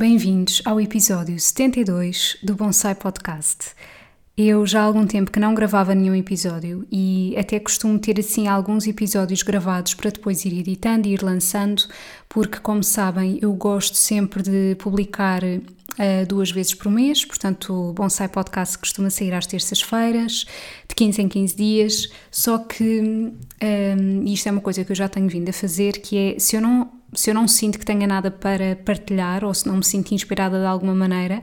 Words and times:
Bem-vindos 0.00 0.62
ao 0.64 0.80
episódio 0.80 1.38
72 1.38 2.38
do 2.42 2.54
Bonsai 2.54 2.94
Podcast. 2.94 3.72
Eu 4.34 4.64
já 4.64 4.80
há 4.80 4.84
algum 4.84 5.06
tempo 5.06 5.30
que 5.30 5.38
não 5.38 5.54
gravava 5.54 5.94
nenhum 5.94 6.14
episódio 6.14 6.86
e 6.90 7.34
até 7.36 7.60
costumo 7.60 7.98
ter 7.98 8.18
assim 8.18 8.48
alguns 8.48 8.86
episódios 8.86 9.42
gravados 9.42 9.92
para 9.92 10.08
depois 10.08 10.42
ir 10.46 10.58
editando 10.58 11.06
e 11.06 11.12
ir 11.12 11.22
lançando, 11.22 11.82
porque, 12.30 12.60
como 12.60 12.82
sabem, 12.82 13.38
eu 13.42 13.52
gosto 13.52 13.94
sempre 13.94 14.42
de 14.42 14.74
publicar 14.76 15.42
uh, 15.44 16.26
duas 16.26 16.50
vezes 16.50 16.72
por 16.72 16.90
mês, 16.90 17.22
portanto, 17.26 17.70
o 17.70 17.92
Bonsai 17.92 18.28
Podcast 18.28 18.78
costuma 18.78 19.10
sair 19.10 19.34
às 19.34 19.44
terças-feiras, 19.44 20.46
de 20.88 20.94
15 20.94 21.20
em 21.20 21.28
15 21.28 21.56
dias. 21.56 22.10
Só 22.30 22.56
que, 22.56 23.02
um, 23.02 23.34
ehm, 23.60 24.24
isto 24.32 24.48
é 24.48 24.50
uma 24.50 24.62
coisa 24.62 24.82
que 24.82 24.92
eu 24.92 24.96
já 24.96 25.10
tenho 25.10 25.28
vindo 25.28 25.50
a 25.50 25.52
fazer, 25.52 26.00
que 26.00 26.16
é 26.16 26.38
se 26.38 26.56
eu 26.56 26.62
não 26.62 26.99
se 27.14 27.30
eu 27.30 27.34
não 27.34 27.48
sinto 27.48 27.78
que 27.78 27.84
tenha 27.84 28.06
nada 28.06 28.30
para 28.30 28.76
partilhar 28.76 29.44
ou 29.44 29.52
se 29.52 29.66
não 29.66 29.76
me 29.76 29.84
sinto 29.84 30.12
inspirada 30.12 30.58
de 30.58 30.66
alguma 30.66 30.94
maneira, 30.94 31.42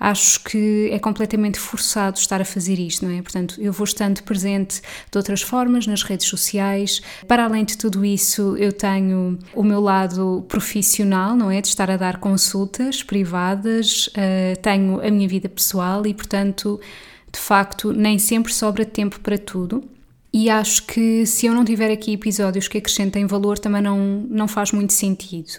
acho 0.00 0.42
que 0.44 0.88
é 0.92 0.98
completamente 0.98 1.58
forçado 1.58 2.18
estar 2.18 2.40
a 2.40 2.44
fazer 2.44 2.78
isto, 2.78 3.04
não 3.04 3.12
é? 3.12 3.20
Portanto, 3.20 3.56
eu 3.58 3.72
vou 3.72 3.84
estando 3.84 4.22
presente 4.22 4.80
de 5.10 5.18
outras 5.18 5.42
formas 5.42 5.86
nas 5.86 6.02
redes 6.02 6.26
sociais. 6.26 7.00
Para 7.26 7.44
além 7.44 7.64
de 7.64 7.76
tudo 7.76 8.04
isso, 8.04 8.56
eu 8.56 8.72
tenho 8.72 9.38
o 9.54 9.62
meu 9.62 9.80
lado 9.80 10.44
profissional, 10.48 11.34
não 11.34 11.50
é? 11.50 11.60
De 11.60 11.68
estar 11.68 11.90
a 11.90 11.96
dar 11.96 12.18
consultas 12.18 13.02
privadas, 13.02 14.08
uh, 14.08 14.60
tenho 14.62 15.00
a 15.00 15.10
minha 15.10 15.28
vida 15.28 15.48
pessoal 15.48 16.06
e, 16.06 16.14
portanto, 16.14 16.80
de 17.32 17.38
facto, 17.38 17.92
nem 17.92 18.18
sempre 18.18 18.52
sobra 18.52 18.84
tempo 18.84 19.20
para 19.20 19.36
tudo. 19.36 19.97
E 20.32 20.50
acho 20.50 20.84
que 20.84 21.24
se 21.24 21.46
eu 21.46 21.54
não 21.54 21.64
tiver 21.64 21.90
aqui 21.90 22.12
episódios 22.12 22.68
que 22.68 22.78
acrescentem 22.78 23.26
valor, 23.26 23.58
também 23.58 23.82
não, 23.82 24.26
não 24.28 24.46
faz 24.46 24.72
muito 24.72 24.92
sentido. 24.92 25.52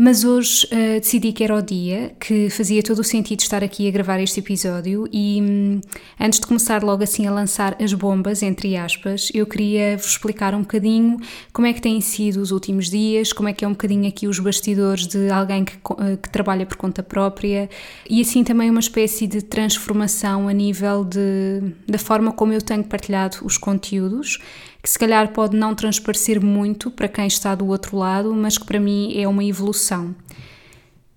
Mas 0.00 0.22
hoje 0.22 0.64
uh, 0.66 1.00
decidi 1.00 1.32
que 1.32 1.42
era 1.42 1.56
o 1.56 1.60
dia, 1.60 2.12
que 2.20 2.48
fazia 2.50 2.80
todo 2.84 3.00
o 3.00 3.04
sentido 3.04 3.40
estar 3.40 3.64
aqui 3.64 3.88
a 3.88 3.90
gravar 3.90 4.20
este 4.20 4.38
episódio 4.38 5.08
e 5.12 5.42
um, 5.42 5.80
antes 6.20 6.38
de 6.38 6.46
começar 6.46 6.84
logo 6.84 7.02
assim 7.02 7.26
a 7.26 7.32
lançar 7.32 7.76
as 7.82 7.92
bombas, 7.92 8.40
entre 8.44 8.76
aspas, 8.76 9.28
eu 9.34 9.44
queria 9.44 9.96
vos 9.96 10.06
explicar 10.06 10.54
um 10.54 10.60
bocadinho 10.60 11.16
como 11.52 11.66
é 11.66 11.72
que 11.72 11.82
têm 11.82 12.00
sido 12.00 12.40
os 12.40 12.52
últimos 12.52 12.88
dias, 12.88 13.32
como 13.32 13.48
é 13.48 13.52
que 13.52 13.64
é 13.64 13.66
um 13.66 13.72
bocadinho 13.72 14.06
aqui 14.06 14.28
os 14.28 14.38
bastidores 14.38 15.04
de 15.04 15.30
alguém 15.30 15.64
que, 15.64 15.74
uh, 15.74 16.16
que 16.22 16.30
trabalha 16.30 16.64
por 16.64 16.76
conta 16.76 17.02
própria 17.02 17.68
e 18.08 18.20
assim 18.20 18.44
também 18.44 18.70
uma 18.70 18.78
espécie 18.78 19.26
de 19.26 19.42
transformação 19.42 20.46
a 20.46 20.52
nível 20.52 21.04
de, 21.04 21.74
da 21.88 21.98
forma 21.98 22.30
como 22.30 22.52
eu 22.52 22.62
tenho 22.62 22.84
partilhado 22.84 23.38
os 23.42 23.58
conteúdos 23.58 24.38
que 24.82 24.88
se 24.88 24.98
calhar 24.98 25.32
pode 25.32 25.56
não 25.56 25.74
transparecer 25.74 26.42
muito 26.42 26.90
para 26.90 27.08
quem 27.08 27.26
está 27.26 27.54
do 27.54 27.66
outro 27.66 27.96
lado, 27.96 28.34
mas 28.34 28.56
que 28.56 28.64
para 28.64 28.78
mim 28.78 29.12
é 29.18 29.26
uma 29.26 29.44
evolução. 29.44 30.14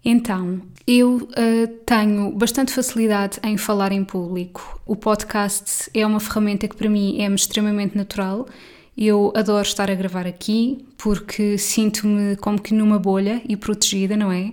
Então, 0.04 0.62
eu 0.88 1.18
uh, 1.18 1.68
tenho 1.86 2.32
bastante 2.32 2.74
facilidade 2.74 3.40
em 3.44 3.56
falar 3.56 3.92
em 3.92 4.04
público. 4.04 4.82
O 4.86 4.96
podcast 4.96 5.90
é 5.94 6.06
uma 6.06 6.20
ferramenta 6.20 6.68
que 6.68 6.76
para 6.76 6.90
mim 6.90 7.22
é 7.22 7.32
extremamente 7.32 7.96
natural. 7.96 8.48
Eu 8.98 9.32
adoro 9.36 9.62
estar 9.62 9.92
a 9.92 9.96
gravar 9.96 10.26
aqui 10.26 10.86
porque 10.98 11.58
sinto-me 11.58 12.36
como 12.38 12.60
que 12.60 12.74
numa 12.74 12.98
bolha 12.98 13.42
e 13.48 13.56
protegida, 13.56 14.18
não 14.18 14.32
é? 14.32 14.52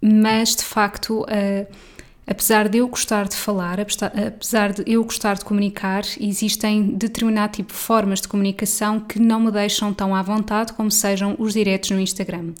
Mas 0.00 0.56
de 0.56 0.64
facto. 0.64 1.22
Uh, 1.22 1.97
apesar 2.28 2.68
de 2.68 2.78
eu 2.78 2.88
gostar 2.88 3.26
de 3.26 3.34
falar, 3.34 3.78
apesar 3.80 4.72
de 4.74 4.82
eu 4.86 5.02
gostar 5.02 5.34
de 5.34 5.44
comunicar, 5.44 6.02
existem 6.20 6.82
determinado 6.82 7.54
tipo 7.54 7.72
de 7.72 7.78
formas 7.78 8.20
de 8.20 8.28
comunicação 8.28 9.00
que 9.00 9.18
não 9.18 9.40
me 9.40 9.50
deixam 9.50 9.94
tão 9.94 10.14
à 10.14 10.20
vontade 10.20 10.74
como 10.74 10.90
sejam 10.90 11.34
os 11.38 11.54
diretos 11.54 11.90
no 11.90 11.98
Instagram. 11.98 12.52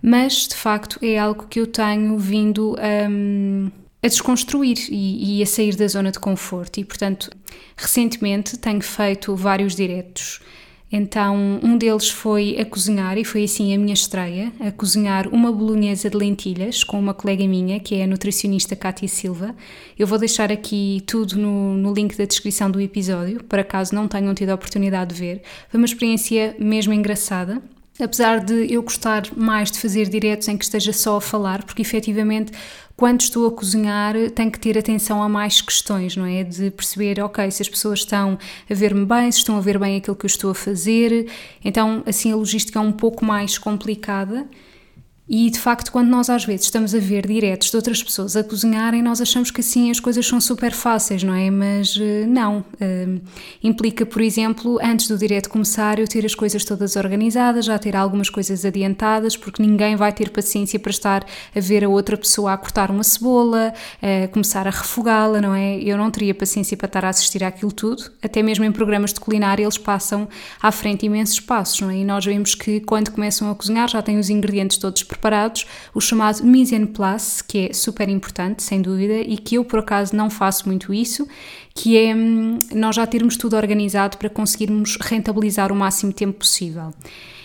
Mas 0.00 0.46
de 0.46 0.54
facto 0.54 0.98
é 1.02 1.18
algo 1.18 1.46
que 1.50 1.58
eu 1.58 1.66
tenho 1.66 2.16
vindo 2.18 2.76
um, 3.10 3.70
a 4.00 4.06
desconstruir 4.06 4.78
e, 4.88 5.38
e 5.38 5.42
a 5.42 5.46
sair 5.46 5.74
da 5.74 5.88
zona 5.88 6.12
de 6.12 6.20
conforto, 6.20 6.78
e 6.78 6.84
portanto, 6.84 7.30
recentemente 7.76 8.56
tenho 8.56 8.80
feito 8.80 9.34
vários 9.34 9.74
diretos. 9.74 10.40
Então, 10.92 11.60
um 11.62 11.78
deles 11.78 12.10
foi 12.10 12.56
a 12.58 12.64
cozinhar, 12.64 13.16
e 13.16 13.24
foi 13.24 13.44
assim 13.44 13.72
a 13.72 13.78
minha 13.78 13.94
estreia, 13.94 14.52
a 14.58 14.72
cozinhar 14.72 15.28
uma 15.28 15.52
bolonhesa 15.52 16.10
de 16.10 16.16
lentilhas 16.16 16.82
com 16.82 16.98
uma 16.98 17.14
colega 17.14 17.46
minha, 17.46 17.78
que 17.78 17.94
é 17.94 18.02
a 18.02 18.06
nutricionista 18.08 18.74
Cátia 18.74 19.06
Silva. 19.06 19.54
Eu 19.96 20.06
vou 20.06 20.18
deixar 20.18 20.50
aqui 20.50 21.00
tudo 21.06 21.36
no, 21.36 21.74
no 21.74 21.94
link 21.94 22.16
da 22.16 22.24
descrição 22.24 22.68
do 22.68 22.80
episódio, 22.80 23.44
para 23.44 23.62
caso 23.62 23.94
não 23.94 24.08
tenham 24.08 24.34
tido 24.34 24.50
a 24.50 24.54
oportunidade 24.56 25.14
de 25.14 25.20
ver. 25.20 25.42
Foi 25.68 25.78
uma 25.78 25.86
experiência 25.86 26.56
mesmo 26.58 26.92
engraçada. 26.92 27.62
Apesar 28.02 28.40
de 28.40 28.72
eu 28.72 28.82
gostar 28.82 29.24
mais 29.36 29.70
de 29.70 29.78
fazer 29.78 30.08
diretos 30.08 30.48
em 30.48 30.56
que 30.56 30.64
esteja 30.64 30.92
só 30.92 31.16
a 31.16 31.20
falar, 31.20 31.62
porque 31.64 31.82
efetivamente 31.82 32.50
quando 33.00 33.22
estou 33.22 33.46
a 33.46 33.50
cozinhar, 33.50 34.14
tenho 34.34 34.52
que 34.52 34.60
ter 34.60 34.76
atenção 34.76 35.22
a 35.22 35.28
mais 35.28 35.62
questões, 35.62 36.18
não 36.18 36.26
é? 36.26 36.44
De 36.44 36.70
perceber, 36.70 37.18
ok, 37.22 37.50
se 37.50 37.62
as 37.62 37.68
pessoas 37.70 38.00
estão 38.00 38.38
a 38.68 38.74
ver-me 38.74 39.06
bem, 39.06 39.32
se 39.32 39.38
estão 39.38 39.56
a 39.56 39.60
ver 39.62 39.78
bem 39.78 39.96
aquilo 39.96 40.14
que 40.14 40.26
eu 40.26 40.28
estou 40.28 40.50
a 40.50 40.54
fazer. 40.54 41.26
Então, 41.64 42.02
assim, 42.04 42.30
a 42.30 42.36
logística 42.36 42.78
é 42.78 42.82
um 42.82 42.92
pouco 42.92 43.24
mais 43.24 43.56
complicada. 43.56 44.46
E 45.32 45.48
de 45.48 45.60
facto, 45.60 45.92
quando 45.92 46.08
nós 46.08 46.28
às 46.28 46.44
vezes 46.44 46.64
estamos 46.64 46.92
a 46.92 46.98
ver 46.98 47.24
diretos 47.24 47.70
de 47.70 47.76
outras 47.76 48.02
pessoas 48.02 48.34
a 48.34 48.42
cozinharem, 48.42 49.00
nós 49.00 49.20
achamos 49.20 49.52
que 49.52 49.60
assim 49.60 49.88
as 49.88 50.00
coisas 50.00 50.26
são 50.26 50.40
super 50.40 50.72
fáceis, 50.72 51.22
não 51.22 51.32
é? 51.32 51.48
Mas 51.48 51.94
uh, 51.94 52.26
não. 52.26 52.64
Uh, 52.80 53.20
implica, 53.62 54.04
por 54.04 54.20
exemplo, 54.20 54.80
antes 54.82 55.06
do 55.06 55.16
direto 55.16 55.48
começar, 55.48 56.00
eu 56.00 56.08
ter 56.08 56.26
as 56.26 56.34
coisas 56.34 56.64
todas 56.64 56.96
organizadas, 56.96 57.66
já 57.66 57.78
ter 57.78 57.94
algumas 57.94 58.28
coisas 58.28 58.64
adiantadas, 58.64 59.36
porque 59.36 59.62
ninguém 59.62 59.94
vai 59.94 60.12
ter 60.12 60.30
paciência 60.30 60.80
para 60.80 60.90
estar 60.90 61.24
a 61.54 61.60
ver 61.60 61.84
a 61.84 61.88
outra 61.88 62.16
pessoa 62.16 62.52
a 62.52 62.56
cortar 62.56 62.90
uma 62.90 63.04
cebola, 63.04 63.72
a 64.02 64.26
começar 64.26 64.66
a 64.66 64.70
refogá-la, 64.70 65.40
não 65.40 65.54
é? 65.54 65.76
Eu 65.76 65.96
não 65.96 66.10
teria 66.10 66.34
paciência 66.34 66.76
para 66.76 66.86
estar 66.86 67.04
a 67.04 67.08
assistir 67.08 67.44
àquilo 67.44 67.70
tudo. 67.70 68.10
Até 68.20 68.42
mesmo 68.42 68.64
em 68.64 68.72
programas 68.72 69.12
de 69.14 69.20
culinária, 69.20 69.62
eles 69.62 69.78
passam 69.78 70.28
à 70.60 70.72
frente 70.72 71.06
imensos 71.06 71.38
passos, 71.38 71.80
não 71.82 71.90
é? 71.90 71.98
E 71.98 72.04
nós 72.04 72.24
vemos 72.24 72.56
que 72.56 72.80
quando 72.80 73.12
começam 73.12 73.48
a 73.48 73.54
cozinhar 73.54 73.88
já 73.88 74.02
têm 74.02 74.18
os 74.18 74.28
ingredientes 74.28 74.76
todos 74.76 75.04
preparados 75.04 75.19
preparados, 75.20 75.66
o 75.94 76.00
chamado 76.00 76.42
mise 76.42 76.74
en 76.74 76.86
place, 76.86 77.44
que 77.44 77.68
é 77.68 77.72
super 77.74 78.08
importante, 78.08 78.62
sem 78.62 78.80
dúvida, 78.80 79.20
e 79.20 79.36
que 79.36 79.56
eu 79.56 79.64
por 79.64 79.80
acaso 79.80 80.16
não 80.16 80.30
faço 80.30 80.66
muito 80.66 80.92
isso, 80.94 81.28
que 81.74 81.96
é 81.96 82.14
hum, 82.14 82.58
nós 82.74 82.96
já 82.96 83.06
termos 83.06 83.36
tudo 83.36 83.56
organizado 83.56 84.16
para 84.16 84.30
conseguirmos 84.30 84.96
rentabilizar 85.00 85.70
o 85.70 85.76
máximo 85.76 86.12
tempo 86.12 86.38
possível. 86.38 86.92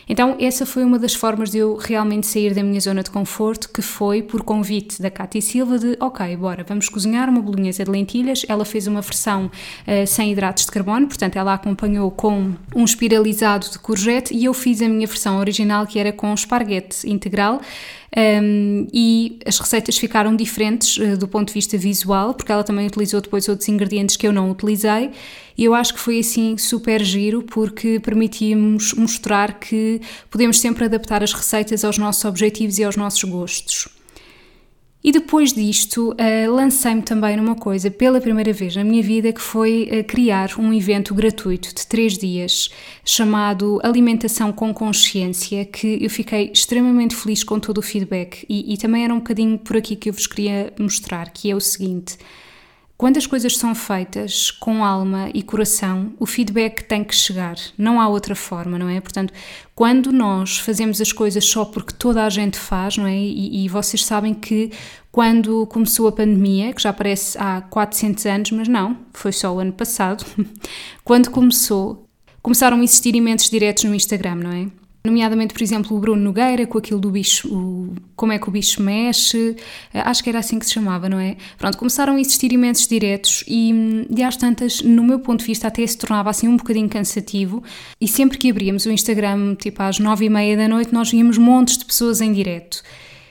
Então, 0.08 0.36
essa 0.40 0.66
foi 0.66 0.84
uma 0.84 1.00
das 1.00 1.14
formas 1.14 1.52
de 1.52 1.58
eu 1.58 1.76
realmente 1.76 2.28
sair 2.28 2.54
da 2.54 2.64
minha 2.64 2.80
zona 2.80 3.02
de 3.02 3.10
conforto, 3.10 3.70
que 3.70 3.82
foi 3.82 4.22
por 4.22 4.44
convite 4.44 5.02
da 5.02 5.10
Cátia 5.10 5.42
Silva 5.42 5.80
de, 5.80 5.98
ok, 6.00 6.36
bora, 6.38 6.64
vamos 6.68 6.90
cozinhar 6.90 7.30
uma 7.30 7.42
bolinhesa 7.42 7.84
de 7.84 7.92
lentilhas. 7.92 8.46
Ela 8.48 8.66
fez 8.66 8.88
uma 8.88 9.02
versão 9.02 9.46
uh, 9.48 10.08
sem 10.08 10.32
hidratos 10.32 10.66
de 10.66 10.72
carbono, 10.72 11.08
portanto, 11.08 11.36
ela 11.38 11.54
acompanhou 11.54 12.12
com 12.12 12.54
um 12.76 12.84
espiralizado 12.84 13.70
de 13.70 13.80
courgette 13.80 14.34
e 14.34 14.46
eu 14.46 14.54
fiz 14.54 14.82
a 14.82 14.88
minha 14.88 15.08
versão 15.08 15.40
original, 15.40 15.88
que 15.88 15.98
era 15.98 16.12
com 16.12 16.34
esparguete 16.34 17.10
integral. 17.10 17.60
Um, 18.18 18.88
e 18.94 19.40
as 19.46 19.60
receitas 19.60 19.98
ficaram 19.98 20.36
diferentes 20.36 20.96
uh, 20.96 21.18
do 21.18 21.28
ponto 21.28 21.50
de 21.50 21.54
vista 21.54 21.78
visual, 21.78 22.34
porque 22.34 22.50
ela 22.50 22.64
também 22.64 22.88
utilizou 22.88 23.20
depois 23.20 23.50
outros 23.50 23.68
ingredientes 23.68 24.16
que 24.16 24.26
eu 24.26 24.32
não 24.32 24.50
utilizei, 24.50 25.12
e 25.58 25.66
eu 25.66 25.74
acho 25.74 25.94
que 25.94 26.00
foi 26.00 26.20
assim 26.20 26.58
super 26.58 27.04
giro, 27.04 27.44
porque 27.44 28.00
permitimos 28.00 28.94
mostrar 28.94 29.60
que 29.60 30.00
podemos 30.30 30.60
sempre 30.60 30.86
adaptar 30.86 31.24
as 31.24 31.34
receitas 31.34 31.84
aos 31.84 31.98
nossos 31.98 32.24
objetivos 32.24 32.78
e 32.78 32.86
aos 32.86 32.96
nossos 32.96 33.24
gostos. 33.26 33.90
E 35.06 35.12
depois 35.12 35.54
disto, 35.54 36.14
uh, 36.14 36.52
lancei-me 36.52 37.04
também 37.04 37.38
numa 37.38 37.54
coisa 37.54 37.92
pela 37.92 38.20
primeira 38.20 38.52
vez 38.52 38.76
na 38.76 38.84
minha 38.84 39.04
vida 39.04 39.32
que 39.32 39.40
foi 39.40 39.84
uh, 39.84 40.04
criar 40.04 40.58
um 40.58 40.74
evento 40.74 41.14
gratuito 41.14 41.76
de 41.76 41.86
três 41.86 42.18
dias 42.18 42.72
chamado 43.06 43.80
Alimentação 43.84 44.52
com 44.52 44.74
Consciência, 44.74 45.64
que 45.64 46.04
eu 46.04 46.10
fiquei 46.10 46.50
extremamente 46.52 47.16
feliz 47.16 47.44
com 47.44 47.60
todo 47.60 47.78
o 47.78 47.84
feedback 47.84 48.48
e, 48.50 48.74
e 48.74 48.78
também 48.80 49.04
era 49.04 49.14
um 49.14 49.20
bocadinho 49.20 49.60
por 49.60 49.78
aqui 49.78 49.96
que 49.96 50.10
eu 50.10 50.14
vos 50.14 50.26
queria 50.26 50.74
mostrar, 50.80 51.30
que 51.30 51.52
é 51.52 51.56
o 51.56 51.62
seguinte. 51.62 52.18
Quando 52.98 53.18
as 53.18 53.28
coisas 53.28 53.58
são 53.58 53.76
feitas 53.76 54.52
com 54.52 54.84
alma 54.84 55.30
e 55.34 55.44
coração, 55.44 56.14
o 56.18 56.26
feedback 56.26 56.82
tem 56.84 57.04
que 57.04 57.14
chegar. 57.14 57.56
Não 57.78 58.00
há 58.00 58.08
outra 58.08 58.36
forma, 58.36 58.80
não 58.80 58.88
é? 58.88 59.02
Portanto, 59.02 59.34
quando 59.74 60.14
nós 60.14 60.60
fazemos 60.60 61.02
as 61.02 61.12
coisas 61.12 61.44
só 61.44 61.66
porque 61.66 61.94
toda 61.94 62.24
a 62.24 62.30
gente 62.30 62.58
faz, 62.58 62.98
não 62.98 63.06
é? 63.06 63.18
E, 63.18 63.66
e 63.66 63.68
vocês 63.68 64.04
sabem 64.06 64.34
que 64.34 64.72
quando 65.12 65.68
começou 65.68 66.08
a 66.08 66.12
pandemia, 66.12 66.74
que 66.74 66.82
já 66.82 66.94
parece 66.94 67.38
há 67.38 67.62
400 67.62 68.26
anos, 68.26 68.52
mas 68.52 68.68
não, 68.70 68.98
foi 69.12 69.34
só 69.34 69.54
o 69.54 69.60
ano 69.60 69.74
passado, 69.74 70.26
quando 71.04 71.30
começou, 71.30 72.08
começaram 72.42 72.80
a 72.80 72.84
existir 72.84 73.14
imensos 73.14 73.50
diretos 73.50 73.84
no 73.84 73.94
Instagram, 73.94 74.36
não 74.36 74.52
é? 74.52 74.85
Nomeadamente, 75.06 75.54
por 75.54 75.62
exemplo, 75.62 75.96
o 75.96 76.00
Bruno 76.00 76.22
Nogueira, 76.22 76.66
com 76.66 76.78
aquilo 76.78 77.00
do 77.00 77.12
bicho, 77.12 77.48
o, 77.48 77.94
como 78.16 78.32
é 78.32 78.40
que 78.40 78.50
o 78.50 78.52
bicho 78.52 78.82
mexe, 78.82 79.56
eh, 79.94 80.00
acho 80.00 80.24
que 80.24 80.30
era 80.30 80.40
assim 80.40 80.58
que 80.58 80.66
se 80.66 80.74
chamava, 80.74 81.08
não 81.08 81.20
é? 81.20 81.38
Pronto, 81.58 81.78
começaram 81.78 82.16
a 82.16 82.20
existir 82.20 82.52
imensos 82.52 82.88
diretos 82.88 83.44
e, 83.48 84.06
de 84.10 84.24
às 84.24 84.36
tantas, 84.36 84.82
no 84.82 85.04
meu 85.04 85.20
ponto 85.20 85.42
de 85.42 85.46
vista, 85.46 85.68
até 85.68 85.86
se 85.86 85.98
tornava 85.98 86.30
assim 86.30 86.48
um 86.48 86.58
bocadinho 86.58 86.90
cansativo. 86.90 87.64
E 88.02 88.08
sempre 88.08 88.38
que 88.38 88.50
abríamos 88.50 88.86
o 88.86 88.92
Instagram, 88.92 89.56
tipo 89.56 89.82
às 89.84 90.00
nove 90.00 90.26
e 90.26 90.30
meia 90.30 90.58
da 90.58 90.68
noite, 90.68 90.92
nós 90.92 91.12
víamos 91.12 91.38
montes 91.38 91.78
de 91.78 91.86
pessoas 91.86 92.20
em 92.20 92.34
direto. 92.34 92.82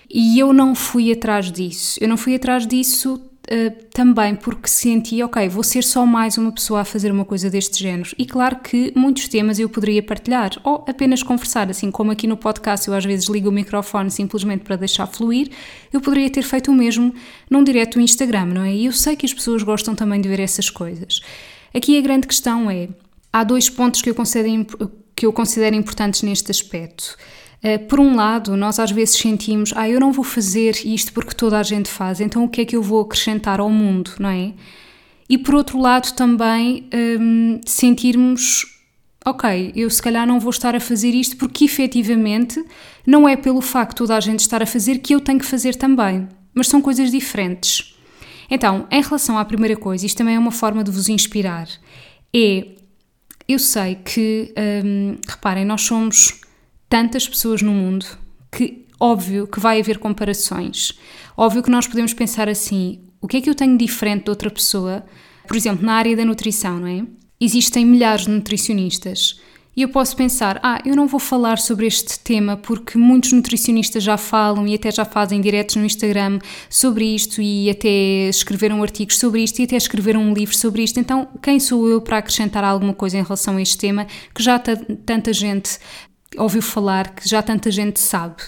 E 0.08 0.38
eu 0.38 0.52
não 0.52 0.76
fui 0.76 1.10
atrás 1.10 1.50
disso. 1.50 1.98
Eu 2.00 2.08
não 2.08 2.16
fui 2.16 2.36
atrás 2.36 2.66
disso 2.66 3.20
Uh, 3.44 3.70
também 3.92 4.34
porque 4.34 4.66
senti, 4.66 5.22
ok, 5.22 5.46
vou 5.50 5.62
ser 5.62 5.84
só 5.84 6.06
mais 6.06 6.38
uma 6.38 6.50
pessoa 6.50 6.80
a 6.80 6.84
fazer 6.84 7.12
uma 7.12 7.26
coisa 7.26 7.50
deste 7.50 7.82
género. 7.82 8.10
E 8.18 8.24
claro 8.24 8.56
que 8.56 8.90
muitos 8.96 9.28
temas 9.28 9.58
eu 9.58 9.68
poderia 9.68 10.02
partilhar 10.02 10.52
ou 10.64 10.82
apenas 10.88 11.22
conversar, 11.22 11.68
assim 11.68 11.90
como 11.90 12.10
aqui 12.10 12.26
no 12.26 12.38
podcast 12.38 12.88
eu 12.88 12.94
às 12.94 13.04
vezes 13.04 13.28
ligo 13.28 13.50
o 13.50 13.52
microfone 13.52 14.10
simplesmente 14.10 14.64
para 14.64 14.76
deixar 14.76 15.06
fluir, 15.06 15.50
eu 15.92 16.00
poderia 16.00 16.30
ter 16.30 16.42
feito 16.42 16.70
o 16.70 16.74
mesmo 16.74 17.14
num 17.50 17.62
direto 17.62 17.96
no 17.96 18.02
Instagram, 18.02 18.46
não 18.46 18.62
é? 18.62 18.74
E 18.74 18.86
eu 18.86 18.92
sei 18.92 19.14
que 19.14 19.26
as 19.26 19.34
pessoas 19.34 19.62
gostam 19.62 19.94
também 19.94 20.22
de 20.22 20.28
ver 20.28 20.40
essas 20.40 20.70
coisas. 20.70 21.20
Aqui 21.74 21.98
a 21.98 22.00
grande 22.00 22.26
questão 22.26 22.70
é: 22.70 22.88
há 23.30 23.44
dois 23.44 23.68
pontos 23.68 24.00
que 24.00 24.08
eu 24.08 24.14
considero, 24.14 24.64
que 25.14 25.26
eu 25.26 25.32
considero 25.34 25.76
importantes 25.76 26.22
neste 26.22 26.50
aspecto. 26.50 27.14
Eh, 27.62 27.78
por 27.78 28.00
um 28.00 28.14
lado, 28.14 28.56
nós 28.56 28.78
às 28.78 28.90
vezes 28.90 29.16
sentimos, 29.16 29.72
ah, 29.74 29.88
eu 29.88 29.98
não 29.98 30.12
vou 30.12 30.24
fazer 30.24 30.84
isto 30.84 31.12
porque 31.12 31.34
toda 31.34 31.58
a 31.58 31.62
gente 31.62 31.88
faz, 31.88 32.20
então 32.20 32.44
o 32.44 32.48
que 32.48 32.60
é 32.60 32.64
que 32.64 32.76
eu 32.76 32.82
vou 32.82 33.00
acrescentar 33.00 33.60
ao 33.60 33.70
mundo, 33.70 34.12
não 34.18 34.28
é? 34.28 34.52
E 35.28 35.38
por 35.38 35.54
outro 35.54 35.78
lado, 35.80 36.12
também 36.12 36.88
um, 37.20 37.60
sentirmos, 37.66 38.66
ok, 39.24 39.72
eu 39.74 39.88
se 39.88 40.02
calhar 40.02 40.26
não 40.26 40.38
vou 40.38 40.50
estar 40.50 40.76
a 40.76 40.80
fazer 40.80 41.14
isto 41.14 41.36
porque 41.36 41.64
efetivamente 41.64 42.62
não 43.06 43.28
é 43.28 43.34
pelo 43.36 43.62
facto 43.62 43.92
de 43.92 43.96
toda 43.96 44.16
a 44.16 44.20
gente 44.20 44.40
estar 44.40 44.62
a 44.62 44.66
fazer 44.66 44.98
que 44.98 45.14
eu 45.14 45.20
tenho 45.20 45.38
que 45.38 45.46
fazer 45.46 45.74
também, 45.76 46.28
mas 46.52 46.68
são 46.68 46.82
coisas 46.82 47.10
diferentes. 47.10 47.94
Então, 48.50 48.86
em 48.90 49.00
relação 49.00 49.38
à 49.38 49.44
primeira 49.44 49.76
coisa, 49.76 50.04
isto 50.04 50.18
também 50.18 50.36
é 50.36 50.38
uma 50.38 50.52
forma 50.52 50.84
de 50.84 50.90
vos 50.90 51.08
inspirar. 51.08 51.66
É, 52.34 52.66
eu 53.48 53.58
sei 53.58 53.96
que, 53.96 54.52
um, 54.84 55.16
reparem, 55.26 55.64
nós 55.64 55.82
somos 55.82 56.43
tantas 56.94 57.28
pessoas 57.28 57.60
no 57.60 57.72
mundo 57.72 58.06
que, 58.52 58.86
óbvio, 59.00 59.48
que 59.48 59.58
vai 59.58 59.80
haver 59.80 59.98
comparações. 59.98 60.92
Óbvio 61.36 61.60
que 61.60 61.68
nós 61.68 61.88
podemos 61.88 62.14
pensar 62.14 62.48
assim: 62.48 63.00
o 63.20 63.26
que 63.26 63.38
é 63.38 63.40
que 63.40 63.50
eu 63.50 63.54
tenho 63.56 63.76
diferente 63.76 64.26
de 64.26 64.30
outra 64.30 64.48
pessoa? 64.48 65.04
Por 65.44 65.56
exemplo, 65.56 65.84
na 65.84 65.94
área 65.94 66.16
da 66.16 66.24
nutrição, 66.24 66.78
não 66.78 66.86
é? 66.86 67.04
Existem 67.40 67.84
milhares 67.84 68.26
de 68.26 68.30
nutricionistas. 68.30 69.40
E 69.76 69.82
eu 69.82 69.88
posso 69.88 70.14
pensar, 70.14 70.60
ah, 70.62 70.80
eu 70.86 70.94
não 70.94 71.08
vou 71.08 71.18
falar 71.18 71.58
sobre 71.58 71.84
este 71.84 72.20
tema 72.20 72.56
porque 72.56 72.96
muitos 72.96 73.32
nutricionistas 73.32 74.04
já 74.04 74.16
falam 74.16 74.64
e 74.68 74.74
até 74.76 74.92
já 74.92 75.04
fazem 75.04 75.40
diretos 75.40 75.74
no 75.74 75.84
Instagram 75.84 76.38
sobre 76.70 77.12
isto 77.12 77.42
e 77.42 77.68
até 77.68 78.28
escreveram 78.28 78.80
artigos 78.80 79.18
sobre 79.18 79.42
isto 79.42 79.58
e 79.58 79.64
até 79.64 79.74
escreveram 79.74 80.20
um 80.20 80.32
livro 80.32 80.56
sobre 80.56 80.84
isto. 80.84 81.00
Então, 81.00 81.26
quem 81.42 81.58
sou 81.58 81.88
eu 81.88 82.00
para 82.00 82.18
acrescentar 82.18 82.62
alguma 82.62 82.94
coisa 82.94 83.18
em 83.18 83.22
relação 83.24 83.56
a 83.56 83.62
este 83.62 83.76
tema 83.78 84.06
que 84.32 84.40
já 84.40 84.60
tanta 84.60 85.32
gente 85.32 85.80
ouviu 86.38 86.62
falar, 86.62 87.14
que 87.14 87.28
já 87.28 87.42
tanta 87.42 87.70
gente 87.70 88.00
sabe. 88.00 88.42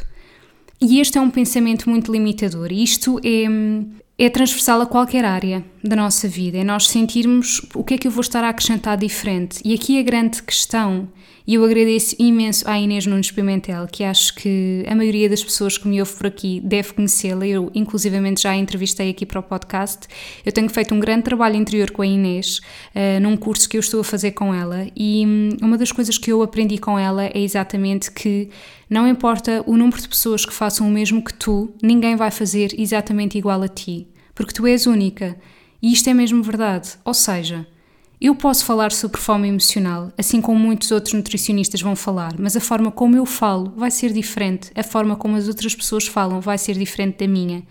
E 0.80 1.00
este 1.00 1.18
é 1.18 1.20
um 1.20 1.30
pensamento 1.30 1.88
muito 1.88 2.12
limitador. 2.12 2.70
Isto 2.70 3.18
é, 3.24 4.24
é 4.24 4.28
transversal 4.28 4.80
a 4.80 4.86
qualquer 4.86 5.24
área 5.24 5.64
da 5.82 5.96
nossa 5.96 6.28
vida. 6.28 6.58
É 6.58 6.64
nós 6.64 6.88
sentirmos 6.88 7.62
o 7.74 7.82
que 7.82 7.94
é 7.94 7.98
que 7.98 8.06
eu 8.06 8.10
vou 8.10 8.20
estar 8.20 8.44
a 8.44 8.50
acrescentar 8.50 8.96
diferente. 8.96 9.60
E 9.64 9.72
aqui 9.74 9.98
a 9.98 10.02
grande 10.02 10.42
questão 10.42 11.08
e 11.46 11.54
eu 11.54 11.64
agradeço 11.64 12.16
imenso 12.18 12.68
à 12.68 12.78
Inês 12.78 13.06
Nunes 13.06 13.30
Pimentel, 13.30 13.86
que 13.86 14.02
acho 14.02 14.34
que 14.34 14.84
a 14.88 14.94
maioria 14.96 15.28
das 15.28 15.44
pessoas 15.44 15.78
que 15.78 15.86
me 15.86 16.00
ouve 16.00 16.12
por 16.14 16.26
aqui 16.26 16.60
deve 16.64 16.92
conhecê-la. 16.92 17.46
Eu, 17.46 17.70
inclusivamente, 17.72 18.42
já 18.42 18.50
a 18.50 18.56
entrevistei 18.56 19.10
aqui 19.10 19.24
para 19.24 19.38
o 19.38 19.42
podcast. 19.42 20.08
Eu 20.44 20.50
tenho 20.50 20.68
feito 20.68 20.92
um 20.92 20.98
grande 20.98 21.22
trabalho 21.22 21.54
interior 21.54 21.92
com 21.92 22.02
a 22.02 22.06
Inês, 22.06 22.58
uh, 22.94 23.20
num 23.20 23.36
curso 23.36 23.68
que 23.68 23.76
eu 23.76 23.80
estou 23.80 24.00
a 24.00 24.04
fazer 24.04 24.32
com 24.32 24.52
ela, 24.52 24.88
e 24.96 25.24
um, 25.24 25.50
uma 25.64 25.78
das 25.78 25.92
coisas 25.92 26.18
que 26.18 26.32
eu 26.32 26.42
aprendi 26.42 26.78
com 26.78 26.98
ela 26.98 27.26
é 27.26 27.38
exatamente 27.38 28.10
que 28.10 28.48
não 28.90 29.06
importa 29.06 29.62
o 29.66 29.76
número 29.76 30.00
de 30.00 30.08
pessoas 30.08 30.44
que 30.44 30.52
façam 30.52 30.88
o 30.88 30.90
mesmo 30.90 31.22
que 31.22 31.32
tu, 31.32 31.72
ninguém 31.80 32.16
vai 32.16 32.30
fazer 32.30 32.74
exatamente 32.78 33.38
igual 33.38 33.62
a 33.62 33.68
ti, 33.68 34.08
porque 34.34 34.52
tu 34.52 34.66
és 34.66 34.86
única. 34.86 35.36
E 35.80 35.92
isto 35.92 36.08
é 36.08 36.14
mesmo 36.14 36.42
verdade. 36.42 36.90
Ou 37.04 37.14
seja, 37.14 37.66
eu 38.20 38.34
posso 38.34 38.64
falar 38.64 38.92
sobre 38.92 39.20
fome 39.20 39.48
emocional, 39.48 40.10
assim 40.16 40.40
como 40.40 40.58
muitos 40.58 40.90
outros 40.90 41.12
nutricionistas 41.12 41.82
vão 41.82 41.94
falar, 41.94 42.34
mas 42.38 42.56
a 42.56 42.60
forma 42.60 42.90
como 42.90 43.16
eu 43.16 43.26
falo 43.26 43.72
vai 43.76 43.90
ser 43.90 44.12
diferente, 44.12 44.70
a 44.74 44.82
forma 44.82 45.16
como 45.16 45.36
as 45.36 45.48
outras 45.48 45.74
pessoas 45.74 46.06
falam 46.06 46.40
vai 46.40 46.56
ser 46.56 46.78
diferente 46.78 47.18
da 47.18 47.28
minha. 47.28 47.62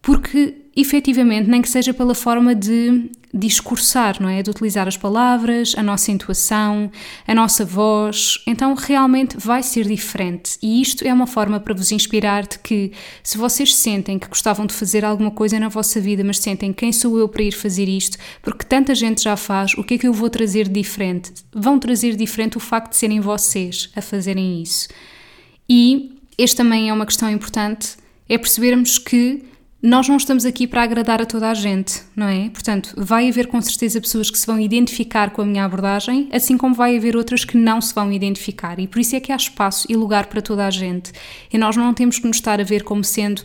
Porque 0.00 0.69
efetivamente, 0.80 1.48
nem 1.48 1.62
que 1.62 1.68
seja 1.68 1.92
pela 1.92 2.14
forma 2.14 2.54
de 2.54 3.10
discursar, 3.32 4.20
não 4.20 4.28
é? 4.28 4.42
De 4.42 4.50
utilizar 4.50 4.88
as 4.88 4.96
palavras, 4.96 5.74
a 5.76 5.82
nossa 5.82 6.10
intuação, 6.10 6.90
a 7.26 7.34
nossa 7.34 7.64
voz. 7.64 8.42
Então, 8.46 8.74
realmente 8.74 9.36
vai 9.38 9.62
ser 9.62 9.86
diferente. 9.86 10.58
E 10.60 10.82
isto 10.82 11.06
é 11.06 11.14
uma 11.14 11.26
forma 11.26 11.60
para 11.60 11.72
vos 11.72 11.92
inspirar 11.92 12.46
de 12.46 12.58
que, 12.58 12.92
se 13.22 13.38
vocês 13.38 13.74
sentem 13.74 14.18
que 14.18 14.28
gostavam 14.28 14.66
de 14.66 14.74
fazer 14.74 15.04
alguma 15.04 15.30
coisa 15.30 15.60
na 15.60 15.68
vossa 15.68 16.00
vida, 16.00 16.24
mas 16.24 16.38
sentem 16.38 16.72
quem 16.72 16.92
sou 16.92 17.18
eu 17.18 17.28
para 17.28 17.42
ir 17.42 17.52
fazer 17.52 17.88
isto, 17.88 18.18
porque 18.42 18.64
tanta 18.64 18.94
gente 18.94 19.22
já 19.22 19.36
faz, 19.36 19.74
o 19.74 19.84
que 19.84 19.94
é 19.94 19.98
que 19.98 20.08
eu 20.08 20.12
vou 20.12 20.28
trazer 20.28 20.68
diferente? 20.68 21.32
Vão 21.54 21.78
trazer 21.78 22.16
diferente 22.16 22.56
o 22.56 22.60
facto 22.60 22.90
de 22.90 22.96
serem 22.96 23.20
vocês 23.20 23.90
a 23.94 24.02
fazerem 24.02 24.60
isso. 24.60 24.88
E 25.68 26.18
este 26.36 26.56
também 26.56 26.88
é 26.88 26.92
uma 26.92 27.06
questão 27.06 27.30
importante, 27.30 27.96
é 28.28 28.36
percebermos 28.36 28.98
que 28.98 29.44
nós 29.82 30.06
não 30.08 30.18
estamos 30.18 30.44
aqui 30.44 30.66
para 30.66 30.82
agradar 30.82 31.22
a 31.22 31.26
toda 31.26 31.50
a 31.50 31.54
gente, 31.54 32.02
não 32.14 32.28
é? 32.28 32.50
Portanto, 32.50 32.92
vai 32.96 33.28
haver 33.28 33.46
com 33.46 33.60
certeza 33.62 34.00
pessoas 34.00 34.30
que 34.30 34.38
se 34.38 34.46
vão 34.46 34.60
identificar 34.60 35.30
com 35.30 35.40
a 35.40 35.44
minha 35.44 35.64
abordagem, 35.64 36.28
assim 36.32 36.58
como 36.58 36.74
vai 36.74 36.96
haver 36.96 37.16
outras 37.16 37.44
que 37.46 37.56
não 37.56 37.80
se 37.80 37.94
vão 37.94 38.12
identificar. 38.12 38.78
E 38.78 38.86
por 38.86 39.00
isso 39.00 39.16
é 39.16 39.20
que 39.20 39.32
há 39.32 39.36
espaço 39.36 39.86
e 39.88 39.96
lugar 39.96 40.26
para 40.26 40.42
toda 40.42 40.66
a 40.66 40.70
gente. 40.70 41.12
E 41.50 41.56
nós 41.56 41.76
não 41.76 41.94
temos 41.94 42.18
que 42.18 42.26
nos 42.26 42.36
estar 42.36 42.60
a 42.60 42.64
ver 42.64 42.82
como 42.82 43.02
sendo 43.02 43.42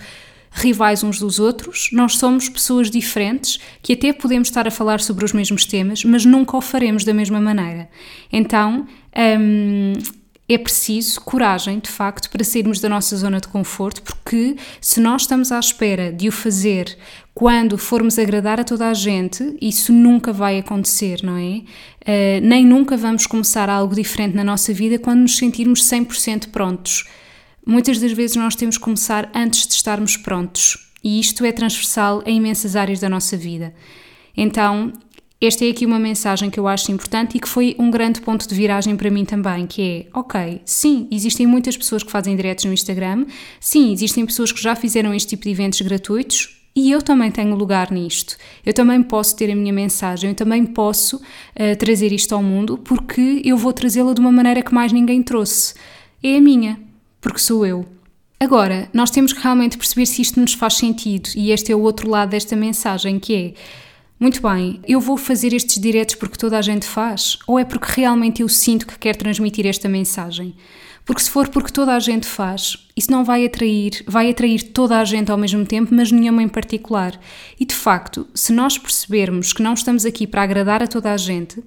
rivais 0.51 1.03
uns 1.03 1.19
dos 1.19 1.37
outros, 1.37 1.89
nós 1.91 2.17
somos 2.17 2.47
pessoas 2.47 2.89
diferentes 2.89 3.59
que 3.81 3.91
até 3.91 4.13
podemos 4.13 4.47
estar 4.47 4.65
a 4.65 4.71
falar 4.71 5.01
sobre 5.01 5.25
os 5.25 5.33
mesmos 5.33 5.65
temas, 5.65 6.05
mas 6.05 6.23
nunca 6.25 6.55
o 6.55 6.61
faremos 6.61 7.03
da 7.03 7.13
mesma 7.13 7.41
maneira. 7.41 7.89
Então, 8.31 8.87
hum, 9.39 9.93
é 10.47 10.57
preciso 10.57 11.19
coragem, 11.21 11.79
de 11.79 11.89
facto, 11.89 12.29
para 12.29 12.43
sairmos 12.43 12.79
da 12.79 12.87
nossa 12.87 13.17
zona 13.17 13.39
de 13.39 13.47
conforto, 13.47 14.03
porque 14.03 14.55
se 14.79 14.99
nós 14.99 15.23
estamos 15.23 15.51
à 15.51 15.59
espera 15.59 16.13
de 16.13 16.27
o 16.29 16.31
fazer 16.31 16.95
quando 17.33 17.77
formos 17.77 18.19
agradar 18.19 18.59
a 18.59 18.63
toda 18.63 18.87
a 18.87 18.93
gente, 18.93 19.57
isso 19.59 19.91
nunca 19.91 20.31
vai 20.31 20.59
acontecer, 20.59 21.21
não 21.23 21.35
é? 21.35 21.61
Uh, 21.61 22.41
nem 22.43 22.63
nunca 22.63 22.95
vamos 22.95 23.25
começar 23.25 23.69
algo 23.69 23.95
diferente 23.95 24.35
na 24.35 24.43
nossa 24.43 24.71
vida 24.71 24.99
quando 24.99 25.21
nos 25.21 25.35
sentirmos 25.35 25.83
100% 25.83 26.49
prontos. 26.49 27.05
Muitas 27.65 27.99
das 27.99 28.11
vezes 28.11 28.35
nós 28.35 28.55
temos 28.55 28.77
que 28.77 28.83
começar 28.83 29.29
antes 29.33 29.67
de 29.67 29.73
estarmos 29.73 30.15
prontos, 30.15 30.91
e 31.03 31.19
isto 31.19 31.43
é 31.43 31.51
transversal 31.51 32.21
em 32.25 32.37
imensas 32.37 32.75
áreas 32.75 32.99
da 32.99 33.09
nossa 33.09 33.35
vida. 33.35 33.73
Então, 34.37 34.93
esta 35.41 35.65
é 35.65 35.69
aqui 35.69 35.85
uma 35.85 35.99
mensagem 35.99 36.49
que 36.49 36.59
eu 36.59 36.67
acho 36.67 36.91
importante 36.91 37.37
e 37.37 37.39
que 37.39 37.47
foi 37.47 37.75
um 37.77 37.91
grande 37.91 38.21
ponto 38.21 38.47
de 38.47 38.55
viragem 38.55 38.95
para 38.95 39.09
mim 39.09 39.25
também, 39.25 39.67
que 39.67 39.81
é, 39.81 40.17
ok, 40.17 40.61
sim, 40.65 41.07
existem 41.11 41.45
muitas 41.45 41.75
pessoas 41.75 42.03
que 42.03 42.11
fazem 42.11 42.35
diretos 42.35 42.65
no 42.65 42.73
Instagram, 42.73 43.25
sim, 43.59 43.91
existem 43.91 44.25
pessoas 44.25 44.51
que 44.51 44.61
já 44.61 44.75
fizeram 44.75 45.13
este 45.13 45.29
tipo 45.29 45.43
de 45.43 45.49
eventos 45.49 45.81
gratuitos, 45.81 46.55
e 46.77 46.91
eu 46.91 47.01
também 47.01 47.31
tenho 47.31 47.55
lugar 47.55 47.89
nisto. 47.89 48.35
Eu 48.65 48.73
também 48.73 49.01
posso 49.01 49.33
ter 49.37 49.49
a 49.49 49.55
minha 49.55 49.71
mensagem, 49.71 50.31
eu 50.31 50.35
também 50.35 50.65
posso 50.65 51.17
uh, 51.17 51.75
trazer 51.79 52.11
isto 52.11 52.35
ao 52.35 52.43
mundo, 52.43 52.77
porque 52.77 53.41
eu 53.45 53.55
vou 53.55 53.71
trazê-la 53.71 54.13
de 54.13 54.19
uma 54.19 54.31
maneira 54.31 54.61
que 54.61 54.73
mais 54.73 54.91
ninguém 54.91 55.23
trouxe. 55.23 55.73
É 56.21 56.35
a 56.35 56.41
minha, 56.41 56.77
porque 57.21 57.39
sou 57.39 57.65
eu. 57.65 57.85
Agora, 58.37 58.89
nós 58.93 59.09
temos 59.09 59.31
que 59.31 59.41
realmente 59.41 59.77
perceber 59.77 60.05
se 60.05 60.21
isto 60.21 60.37
nos 60.37 60.53
faz 60.53 60.73
sentido, 60.73 61.29
e 61.35 61.51
este 61.51 61.71
é 61.71 61.75
o 61.75 61.81
outro 61.81 62.09
lado 62.09 62.31
desta 62.31 62.57
mensagem, 62.57 63.19
que 63.19 63.33
é 63.33 63.53
Muito 64.17 64.41
bem, 64.41 64.79
eu 64.87 65.01
vou 65.01 65.17
fazer 65.17 65.53
estes 65.53 65.77
diretos 65.77 66.15
porque 66.15 66.37
toda 66.37 66.57
a 66.57 66.61
gente 66.61 66.85
faz? 66.85 67.37
Ou 67.45 67.59
é 67.59 67.65
porque 67.65 67.99
realmente 67.99 68.41
eu 68.41 68.47
sinto 68.47 68.87
que 68.87 68.97
quero 68.97 69.17
transmitir 69.17 69.67
esta 69.67 69.89
mensagem? 69.89 70.55
Porque 71.03 71.21
se 71.21 71.29
for 71.29 71.49
porque 71.49 71.71
toda 71.71 71.93
a 71.93 71.99
gente 71.99 72.25
faz, 72.25 72.77
isso 72.95 73.11
não 73.11 73.25
vai 73.25 73.45
atrair, 73.45 74.03
vai 74.07 74.29
atrair 74.29 74.63
toda 74.71 74.97
a 74.99 75.03
gente 75.03 75.29
ao 75.29 75.37
mesmo 75.37 75.65
tempo, 75.65 75.93
mas 75.93 76.13
nenhuma 76.13 76.41
em 76.41 76.47
particular. 76.47 77.19
E 77.59 77.65
de 77.65 77.75
facto, 77.75 78.25
se 78.33 78.53
nós 78.53 78.77
percebermos 78.77 79.51
que 79.51 79.61
não 79.61 79.73
estamos 79.73 80.05
aqui 80.05 80.25
para 80.25 80.43
agradar 80.43 80.81
a 80.81 80.87
toda 80.87 81.11
a 81.11 81.17
gente, 81.17 81.61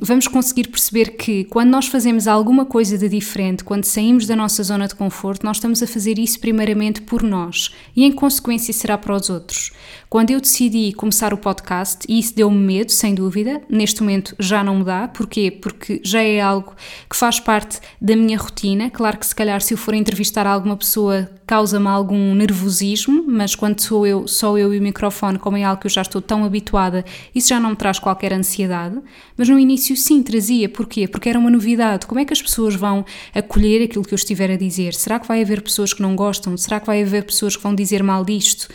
vamos 0.00 0.26
conseguir 0.26 0.68
perceber 0.68 1.10
que 1.10 1.44
quando 1.44 1.70
nós 1.70 1.86
fazemos 1.86 2.26
alguma 2.26 2.66
coisa 2.66 2.98
de 2.98 3.08
diferente, 3.08 3.62
quando 3.62 3.84
saímos 3.84 4.26
da 4.26 4.34
nossa 4.34 4.62
zona 4.64 4.88
de 4.88 4.96
conforto, 4.96 5.44
nós 5.44 5.58
estamos 5.58 5.80
a 5.80 5.86
fazer 5.86 6.18
isso 6.18 6.40
primeiramente 6.40 7.02
por 7.02 7.22
nós 7.22 7.72
e 7.94 8.04
em 8.04 8.10
consequência 8.10 8.74
será 8.74 8.98
para 8.98 9.14
os 9.14 9.30
outros. 9.30 9.70
Quando 10.12 10.30
eu 10.30 10.42
decidi 10.42 10.92
começar 10.92 11.32
o 11.32 11.38
podcast, 11.38 12.04
e 12.06 12.18
isso 12.18 12.36
deu-me 12.36 12.58
medo, 12.58 12.92
sem 12.92 13.14
dúvida, 13.14 13.62
neste 13.66 14.02
momento 14.02 14.36
já 14.38 14.62
não 14.62 14.80
me 14.80 14.84
dá, 14.84 15.08
porquê? 15.08 15.50
Porque 15.50 16.02
já 16.04 16.22
é 16.22 16.38
algo 16.38 16.74
que 17.08 17.16
faz 17.16 17.40
parte 17.40 17.80
da 17.98 18.14
minha 18.14 18.36
rotina. 18.36 18.90
Claro 18.90 19.16
que 19.16 19.26
se 19.26 19.34
calhar 19.34 19.62
se 19.62 19.72
eu 19.72 19.78
for 19.78 19.94
entrevistar 19.94 20.46
alguma 20.46 20.76
pessoa 20.76 21.30
causa-me 21.46 21.88
algum 21.88 22.34
nervosismo, 22.34 23.24
mas 23.26 23.54
quando 23.54 23.80
sou 23.80 24.06
eu, 24.06 24.28
só 24.28 24.58
eu 24.58 24.74
e 24.74 24.78
o 24.78 24.82
microfone, 24.82 25.38
como 25.38 25.56
é 25.56 25.64
algo 25.64 25.80
que 25.80 25.86
eu 25.86 25.90
já 25.90 26.02
estou 26.02 26.20
tão 26.20 26.44
habituada, 26.44 27.06
isso 27.34 27.48
já 27.48 27.58
não 27.58 27.70
me 27.70 27.76
traz 27.76 27.98
qualquer 27.98 28.34
ansiedade. 28.34 29.00
Mas 29.34 29.48
no 29.48 29.58
início 29.58 29.96
sim, 29.96 30.22
trazia. 30.22 30.68
Porquê? 30.68 31.08
Porque 31.08 31.30
era 31.30 31.38
uma 31.38 31.48
novidade. 31.48 32.04
Como 32.04 32.20
é 32.20 32.26
que 32.26 32.34
as 32.34 32.42
pessoas 32.42 32.74
vão 32.74 33.02
acolher 33.34 33.82
aquilo 33.82 34.04
que 34.04 34.12
eu 34.12 34.16
estiver 34.16 34.50
a 34.50 34.56
dizer? 34.58 34.92
Será 34.92 35.18
que 35.18 35.26
vai 35.26 35.40
haver 35.40 35.62
pessoas 35.62 35.94
que 35.94 36.02
não 36.02 36.14
gostam? 36.14 36.54
Será 36.58 36.78
que 36.80 36.86
vai 36.86 37.02
haver 37.02 37.24
pessoas 37.24 37.56
que 37.56 37.62
vão 37.62 37.74
dizer 37.74 38.02
mal 38.02 38.22
disto? 38.26 38.68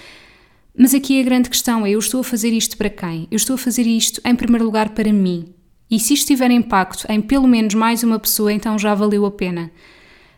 Mas 0.77 0.93
aqui 0.93 1.19
a 1.19 1.23
grande 1.23 1.49
questão 1.49 1.85
é: 1.85 1.89
eu 1.89 1.99
estou 1.99 2.21
a 2.21 2.23
fazer 2.23 2.53
isto 2.53 2.77
para 2.77 2.89
quem? 2.89 3.27
Eu 3.31 3.35
estou 3.35 3.55
a 3.55 3.57
fazer 3.57 3.87
isto, 3.87 4.21
em 4.23 4.35
primeiro 4.35 4.63
lugar, 4.63 4.89
para 4.89 5.11
mim. 5.11 5.53
E 5.89 5.99
se 5.99 6.13
isto 6.13 6.27
tiver 6.27 6.51
impacto 6.51 7.05
em 7.09 7.19
pelo 7.19 7.47
menos 7.47 7.73
mais 7.73 8.03
uma 8.03 8.19
pessoa, 8.19 8.53
então 8.53 8.77
já 8.77 8.93
valeu 8.93 9.25
a 9.25 9.31
pena. 9.31 9.71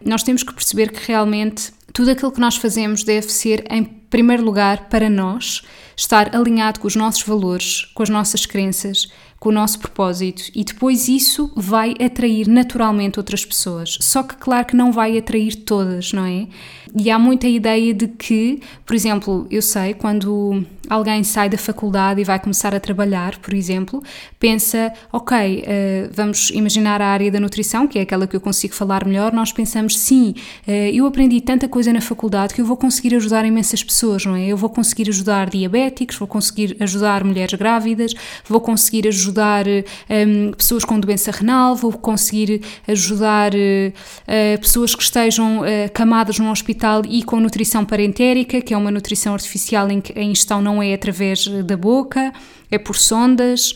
Nós 0.04 0.24
temos 0.24 0.44
que 0.44 0.54
perceber 0.54 0.92
que 0.92 1.06
realmente 1.06 1.74
tudo 1.92 2.12
aquilo 2.12 2.32
que 2.32 2.40
nós 2.40 2.56
fazemos 2.56 3.04
deve 3.04 3.30
ser, 3.30 3.66
em 3.70 3.84
primeiro 3.84 4.44
lugar, 4.44 4.88
para 4.90 5.10
nós, 5.10 5.62
estar 5.98 6.34
alinhado 6.34 6.80
com 6.80 6.88
os 6.88 6.96
nossos 6.96 7.24
valores, 7.24 7.86
com 7.94 8.04
as 8.04 8.10
nossas 8.10 8.46
crenças, 8.46 9.10
com 9.40 9.50
o 9.50 9.54
nosso 9.54 9.80
propósito 9.80 10.44
e 10.54 10.64
depois 10.64 11.08
isso 11.08 11.52
vai 11.56 11.94
atrair 12.04 12.48
naturalmente 12.48 13.20
outras 13.20 13.46
pessoas. 13.46 13.98
Só 14.02 14.22
que, 14.22 14.36
claro, 14.36 14.68
que 14.68 14.76
não 14.76 14.92
vai 14.92 15.18
atrair 15.18 15.56
todas, 15.56 16.12
não 16.12 16.26
é? 16.26 16.48
E 16.96 17.12
há 17.12 17.20
muita 17.20 17.48
ideia 17.48 17.94
de 17.94 18.08
que, 18.08 18.62
por 18.86 18.96
exemplo, 18.96 19.46
eu 19.50 19.62
sei 19.62 19.94
quando 19.94 20.66
alguém 20.90 21.24
sai 21.24 21.48
da 21.48 21.58
faculdade 21.58 22.20
e 22.20 22.24
vai 22.24 22.40
começar 22.40 22.74
a 22.74 22.80
trabalhar, 22.80 23.38
por 23.38 23.54
exemplo, 23.54 24.02
pensa, 24.40 24.92
ok, 25.14 25.64
uh, 25.64 26.10
vamos 26.12 26.50
imaginar 26.50 27.00
a 27.02 27.08
área 27.08 27.32
da 27.32 27.40
nutrição, 27.40 27.88
que 27.88 28.00
é 28.00 28.02
aquela 28.02 28.26
que 28.26 28.36
eu 28.36 28.42
consigo 28.42 28.74
falar 28.74 29.06
melhor, 29.06 29.32
nós 29.32 29.52
pensamos, 29.52 29.98
sim, 29.98 30.34
uh, 30.68 30.72
eu 30.72 31.06
aprendi 31.06 31.40
tanta 31.42 31.68
coisa 31.68 31.94
na 31.94 32.02
faculdade 32.02 32.56
que 32.56 32.62
eu 32.62 32.66
vou 32.66 32.76
conseguir 32.76 33.16
ajudar 33.16 33.46
imensas 33.46 33.84
pessoas, 33.84 34.26
não 34.26 34.36
é? 34.36 34.48
Eu 34.48 34.58
vou 34.58 34.70
conseguir 34.70 35.10
ajudar 35.10 35.50
diabéticos, 35.50 36.18
vou 36.18 36.28
conseguir 36.28 36.76
ajudar 36.80 37.24
mulheres 37.24 37.54
grávidas, 37.54 38.14
vou 38.48 38.60
conseguir 38.60 39.08
ajudar 39.08 39.68
um, 39.68 39.84
ehm, 40.10 40.52
pessoas 40.58 40.84
com 40.84 41.00
doença 41.00 41.30
renal, 41.30 41.76
vou 41.76 41.92
conseguir 41.92 42.62
ajudar 42.88 43.52
uh, 43.54 44.60
pessoas 44.60 44.96
que 44.96 45.04
estejam 45.04 45.62
camadas 45.94 46.40
num 46.40 46.50
hospital 46.50 46.79
e 47.10 47.24
com 47.24 47.40
nutrição 47.40 47.86
parentérica, 47.86 48.62
que 48.62 48.74
é 48.74 48.78
uma 48.78 48.92
nutrição 48.92 49.34
artificial 49.34 49.90
em 49.90 50.02
que 50.02 50.18
a 50.18 50.24
ingestão 50.24 50.62
não 50.62 50.82
é 50.82 50.94
através 50.94 51.48
da 51.66 51.78
boca, 51.78 52.34
é 52.72 52.78
por 52.78 52.96
sondas, 52.96 53.72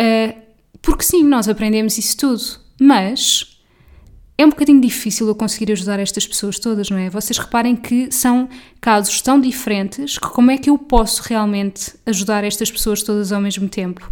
uh, 0.00 0.34
porque 0.80 1.04
sim, 1.04 1.24
nós 1.24 1.48
aprendemos 1.48 1.96
isso 1.98 2.16
tudo, 2.16 2.42
mas 2.80 3.54
é 4.36 4.44
um 4.44 4.50
bocadinho 4.50 4.80
difícil 4.80 5.28
eu 5.28 5.34
conseguir 5.34 5.70
ajudar 5.72 6.00
estas 6.00 6.26
pessoas 6.26 6.58
todas, 6.58 6.90
não 6.90 6.98
é? 6.98 7.08
Vocês 7.08 7.38
reparem 7.38 7.76
que 7.76 8.10
são 8.10 8.48
casos 8.80 9.20
tão 9.22 9.40
diferentes 9.40 10.18
que 10.18 10.28
como 10.28 10.50
é 10.50 10.58
que 10.58 10.68
eu 10.68 10.76
posso 10.76 11.22
realmente 11.22 11.94
ajudar 12.04 12.42
estas 12.42 12.70
pessoas 12.70 13.02
todas 13.02 13.30
ao 13.30 13.40
mesmo 13.40 13.68
tempo? 13.68 14.10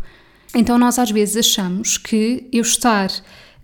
Então 0.55 0.79
nós 0.79 0.99
às 0.99 1.11
vezes 1.11 1.37
achamos 1.37 1.99
que 1.99 2.49
eu 2.53 2.63
estar 2.63 3.11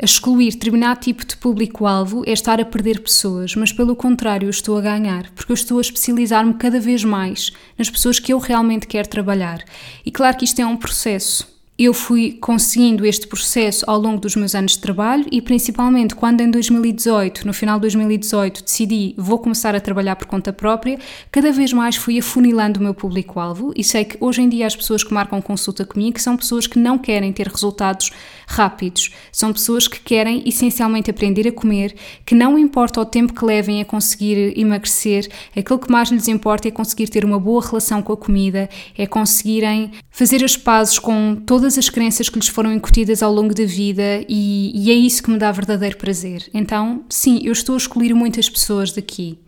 excluir 0.00 0.52
determinado 0.52 1.00
tipo 1.00 1.26
de 1.26 1.36
público-alvo 1.36 2.22
é 2.26 2.32
estar 2.32 2.60
a 2.60 2.64
perder 2.64 3.00
pessoas, 3.00 3.54
mas 3.56 3.72
pelo 3.72 3.96
contrário, 3.96 4.46
eu 4.46 4.50
estou 4.50 4.78
a 4.78 4.80
ganhar, 4.80 5.30
porque 5.32 5.50
eu 5.50 5.54
estou 5.54 5.78
a 5.78 5.80
especializar-me 5.80 6.54
cada 6.54 6.78
vez 6.78 7.02
mais 7.02 7.52
nas 7.76 7.90
pessoas 7.90 8.18
que 8.20 8.32
eu 8.32 8.38
realmente 8.38 8.86
quero 8.86 9.08
trabalhar. 9.08 9.64
E 10.06 10.10
claro 10.10 10.36
que 10.36 10.44
isto 10.44 10.60
é 10.60 10.66
um 10.66 10.76
processo 10.76 11.57
eu 11.78 11.94
fui 11.94 12.32
conseguindo 12.32 13.06
este 13.06 13.28
processo 13.28 13.84
ao 13.88 14.00
longo 14.00 14.20
dos 14.20 14.34
meus 14.34 14.52
anos 14.52 14.72
de 14.72 14.80
trabalho 14.80 15.24
e 15.30 15.40
principalmente 15.40 16.12
quando 16.12 16.40
em 16.40 16.50
2018, 16.50 17.46
no 17.46 17.52
final 17.52 17.76
de 17.76 17.82
2018, 17.82 18.64
decidi 18.64 19.14
vou 19.16 19.38
começar 19.38 19.76
a 19.76 19.80
trabalhar 19.80 20.16
por 20.16 20.26
conta 20.26 20.52
própria, 20.52 20.98
cada 21.30 21.52
vez 21.52 21.72
mais 21.72 21.94
fui 21.94 22.18
afunilando 22.18 22.80
o 22.80 22.82
meu 22.82 22.92
público-alvo 22.92 23.72
e 23.76 23.84
sei 23.84 24.04
que 24.04 24.16
hoje 24.20 24.42
em 24.42 24.48
dia 24.48 24.66
as 24.66 24.74
pessoas 24.74 25.04
que 25.04 25.14
marcam 25.14 25.40
consulta 25.40 25.84
comigo 25.84 26.18
são 26.18 26.36
pessoas 26.36 26.66
que 26.66 26.80
não 26.80 26.98
querem 26.98 27.32
ter 27.32 27.46
resultados 27.46 28.10
rápidos, 28.48 29.12
são 29.30 29.52
pessoas 29.52 29.86
que 29.86 30.00
querem 30.00 30.42
essencialmente 30.46 31.10
aprender 31.10 31.46
a 31.46 31.52
comer, 31.52 31.94
que 32.26 32.34
não 32.34 32.58
importa 32.58 33.00
o 33.00 33.04
tempo 33.04 33.32
que 33.32 33.44
levem 33.44 33.80
a 33.82 33.84
conseguir 33.84 34.58
emagrecer, 34.58 35.30
aquilo 35.54 35.78
que 35.78 35.92
mais 35.92 36.10
lhes 36.10 36.26
importa 36.26 36.66
é 36.66 36.70
conseguir 36.72 37.08
ter 37.08 37.24
uma 37.24 37.38
boa 37.38 37.64
relação 37.64 38.02
com 38.02 38.12
a 38.12 38.16
comida, 38.16 38.68
é 38.96 39.06
conseguirem 39.06 39.92
fazer 40.10 40.42
as 40.42 40.56
pazes 40.56 40.98
com 40.98 41.36
todas 41.46 41.67
todas 41.68 41.76
as 41.76 41.90
crenças 41.90 42.30
que 42.30 42.38
lhes 42.38 42.48
foram 42.48 42.72
incutidas 42.72 43.22
ao 43.22 43.30
longo 43.30 43.54
da 43.54 43.66
vida 43.66 44.24
e, 44.26 44.72
e 44.74 44.90
é 44.90 44.94
isso 44.94 45.22
que 45.22 45.30
me 45.30 45.36
dá 45.36 45.52
verdadeiro 45.52 45.98
prazer. 45.98 46.48
Então, 46.54 47.04
sim, 47.10 47.42
eu 47.44 47.52
estou 47.52 47.74
a 47.74 47.78
escolher 47.78 48.14
muitas 48.14 48.48
pessoas 48.48 48.90
daqui, 48.90 49.38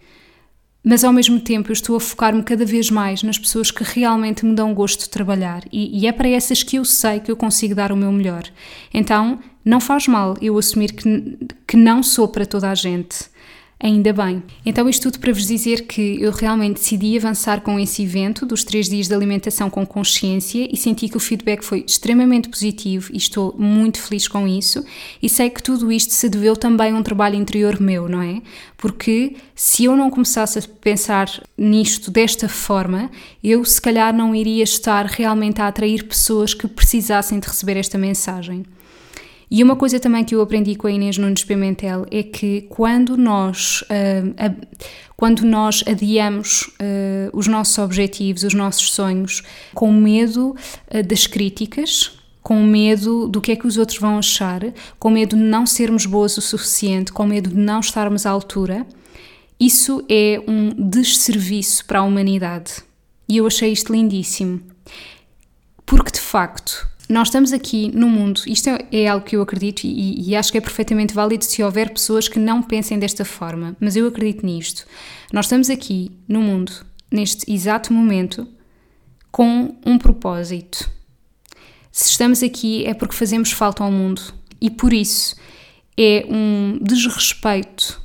mas 0.85 1.03
ao 1.03 1.15
mesmo 1.15 1.41
tempo 1.41 1.71
eu 1.71 1.73
estou 1.73 1.97
a 1.97 2.01
focar-me 2.01 2.43
cada 2.43 2.67
vez 2.67 2.91
mais 2.91 3.23
nas 3.23 3.39
pessoas 3.39 3.71
que 3.71 3.83
realmente 3.83 4.45
me 4.45 4.55
dão 4.55 4.75
gosto 4.75 5.01
de 5.01 5.09
trabalhar 5.09 5.63
e, 5.73 5.99
e, 5.99 6.07
é 6.07 6.13
para 6.13 6.29
essas 6.29 6.63
que 6.63 6.77
eu 6.77 6.85
sei 6.85 7.21
que 7.21 7.31
eu 7.31 7.37
consigo 7.37 7.75
dar 7.75 7.91
o 7.91 7.97
meu 7.97 8.13
melhor. 8.13 8.43
Então, 8.93 9.39
não 9.65 9.81
faz 9.81 10.07
mal 10.07 10.37
eu 10.43 10.59
assumir 10.59 10.93
que, 10.93 11.39
que 11.67 11.77
não 11.79 12.03
sou 12.03 12.29
para 12.29 12.45
toda 12.45 12.71
a 12.71 12.75
gente. 12.75 13.30
Ainda 13.83 14.13
bem. 14.13 14.43
Então, 14.65 14.87
isto 14.91 15.05
tudo 15.05 15.19
para 15.19 15.33
vos 15.33 15.47
dizer 15.47 15.87
que 15.87 16.21
eu 16.21 16.33
realmente 16.33 16.75
decidi 16.75 17.17
avançar 17.17 17.63
com 17.63 17.81
esse 17.81 18.03
evento 18.03 18.45
dos 18.45 18.63
três 18.63 18.91
dias 18.91 19.09
de 19.09 19.15
alimentação 19.15 19.71
com 19.71 19.87
consciência 19.87 20.69
e 20.71 20.77
senti 20.77 21.09
que 21.09 21.17
o 21.17 21.21
feedback 21.21 21.63
foi 21.63 21.83
extremamente 21.87 22.51
positivo 22.51 23.11
e 23.11 23.17
estou 23.17 23.55
muito 23.59 23.99
feliz 23.99 24.29
com 24.29 24.47
isso. 24.47 24.85
E 25.23 25.31
sei 25.31 25.49
que 25.49 25.63
tudo 25.63 25.91
isto 25.91 26.13
se 26.13 26.29
deveu 26.29 26.55
também 26.55 26.93
a 26.93 26.95
um 26.95 27.03
trabalho 27.03 27.37
interior 27.37 27.81
meu, 27.81 28.07
não 28.07 28.21
é? 28.21 28.43
Porque 28.77 29.37
se 29.55 29.85
eu 29.85 29.97
não 29.97 30.11
começasse 30.11 30.59
a 30.59 30.63
pensar 30.79 31.31
nisto 31.57 32.11
desta 32.11 32.51
forma, 32.51 33.11
eu 33.43 33.65
se 33.65 33.81
calhar 33.81 34.15
não 34.15 34.35
iria 34.35 34.63
estar 34.63 35.07
realmente 35.07 35.63
a 35.63 35.69
atrair 35.69 36.05
pessoas 36.05 36.53
que 36.53 36.69
precisassem 36.69 37.41
de 37.41 37.49
receber 37.49 37.79
esta 37.79 37.97
mensagem. 37.97 38.67
E 39.51 39.65
uma 39.65 39.75
coisa 39.75 39.99
também 39.99 40.25
que 40.25 40.35
eu 40.35 40.41
aprendi 40.41 40.77
com 40.77 40.87
a 40.87 40.93
Inês 40.93 41.19
Nunes 41.19 41.43
Pimentel 41.43 42.07
é 42.09 42.23
que 42.23 42.63
quando 42.69 43.17
nós, 43.17 43.83
uh, 43.83 44.67
quando 45.17 45.45
nós 45.45 45.83
adiamos 45.89 46.63
uh, 46.81 47.31
os 47.33 47.49
nossos 47.49 47.77
objetivos, 47.79 48.45
os 48.45 48.55
nossos 48.55 48.93
sonhos, 48.93 49.43
com 49.75 49.93
medo 49.93 50.55
uh, 50.95 51.03
das 51.03 51.27
críticas, 51.27 52.17
com 52.43 52.63
medo 52.63 53.27
do 53.27 53.41
que 53.41 53.51
é 53.51 53.57
que 53.57 53.67
os 53.67 53.77
outros 53.77 53.99
vão 53.99 54.19
achar, 54.19 54.61
com 55.01 55.11
medo 55.11 55.35
de 55.35 55.43
não 55.43 55.67
sermos 55.67 56.07
boas 56.07 56.39
o 56.39 56.41
suficiente, 56.41 57.13
com 57.13 57.27
medo 57.27 57.51
de 57.51 57.57
não 57.57 57.81
estarmos 57.81 58.27
à 58.27 58.31
altura, 58.31 58.87
isso 59.59 60.05
é 60.09 60.41
um 60.47 60.89
desserviço 60.89 61.85
para 61.85 61.99
a 61.99 62.03
humanidade. 62.03 62.83
E 63.29 63.37
eu 63.37 63.47
achei 63.47 63.71
isto 63.73 63.93
lindíssimo. 63.93 64.61
Porque 65.85 66.13
de 66.13 66.21
facto, 66.21 66.90
nós 67.11 67.27
estamos 67.27 67.53
aqui 67.53 67.91
no 67.93 68.09
mundo, 68.09 68.41
isto 68.47 68.71
é, 68.71 68.87
é 68.93 69.09
algo 69.09 69.27
que 69.27 69.35
eu 69.35 69.43
acredito 69.43 69.83
e, 69.83 70.31
e, 70.31 70.37
acho 70.37 70.53
que 70.53 70.59
é 70.59 70.61
perfeitamente 70.61 71.13
válido 71.13 71.45
se 71.45 71.61
houver 71.61 71.93
pessoas 71.93 72.29
que 72.29 72.39
não 72.39 72.63
pensem 72.63 73.01
desta 73.01 73.25
forma, 73.25 73.77
mas 73.81 73.97
eu 73.97 74.07
acredito 74.07 74.47
nisto. 74.47 74.87
Nós 75.33 75.47
estamos 75.47 75.69
aqui 75.69 76.13
no 76.29 76.41
mundo, 76.41 76.73
neste 77.11 77.53
exato 77.53 77.93
momento, 77.93 78.47
com 79.33 79.77
um 79.85 79.99
propósito. 79.99 80.89
Se 81.91 82.11
estamos 82.11 82.45
aqui 82.45 82.87
é 82.87 82.95
porque 82.95 83.17
fazemos 83.17 83.51
falta 83.51 83.83
ao 83.83 83.91
mundo 83.91 84.23
e 84.61 84.71
por 84.71 84.93
isso 84.93 85.35
é 85.99 86.25
um 86.31 86.79
desrespeito 86.81 88.01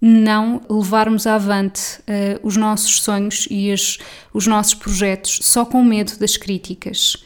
não 0.00 0.62
levarmos 0.70 1.26
avante 1.26 1.98
uh, 2.00 2.40
os 2.42 2.56
nossos 2.56 3.02
sonhos 3.02 3.46
e 3.50 3.70
as, 3.70 3.98
os 4.32 4.46
nossos 4.46 4.72
projetos 4.72 5.40
só 5.42 5.66
com 5.66 5.84
medo 5.84 6.18
das 6.18 6.38
críticas 6.38 7.16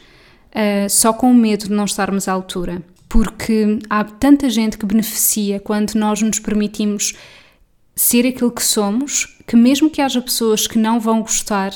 uh, 0.51 0.89
só 0.89 1.13
com 1.13 1.33
medo 1.33 1.65
de 1.65 1.73
não 1.73 1.85
estarmos 1.85 2.27
à 2.27 2.33
altura. 2.33 2.81
Porque 3.09 3.79
há 3.89 4.03
tanta 4.03 4.49
gente 4.49 4.77
que 4.77 4.85
beneficia 4.85 5.59
quando 5.59 5.93
nós 5.95 6.21
nos 6.21 6.39
permitimos 6.39 7.13
ser 7.95 8.25
aquilo 8.25 8.51
que 8.51 8.63
somos, 8.63 9.37
que 9.45 9.55
mesmo 9.55 9.89
que 9.89 10.01
haja 10.01 10.21
pessoas 10.21 10.65
que 10.65 10.77
não 10.77 10.99
vão 10.99 11.21
gostar, 11.21 11.73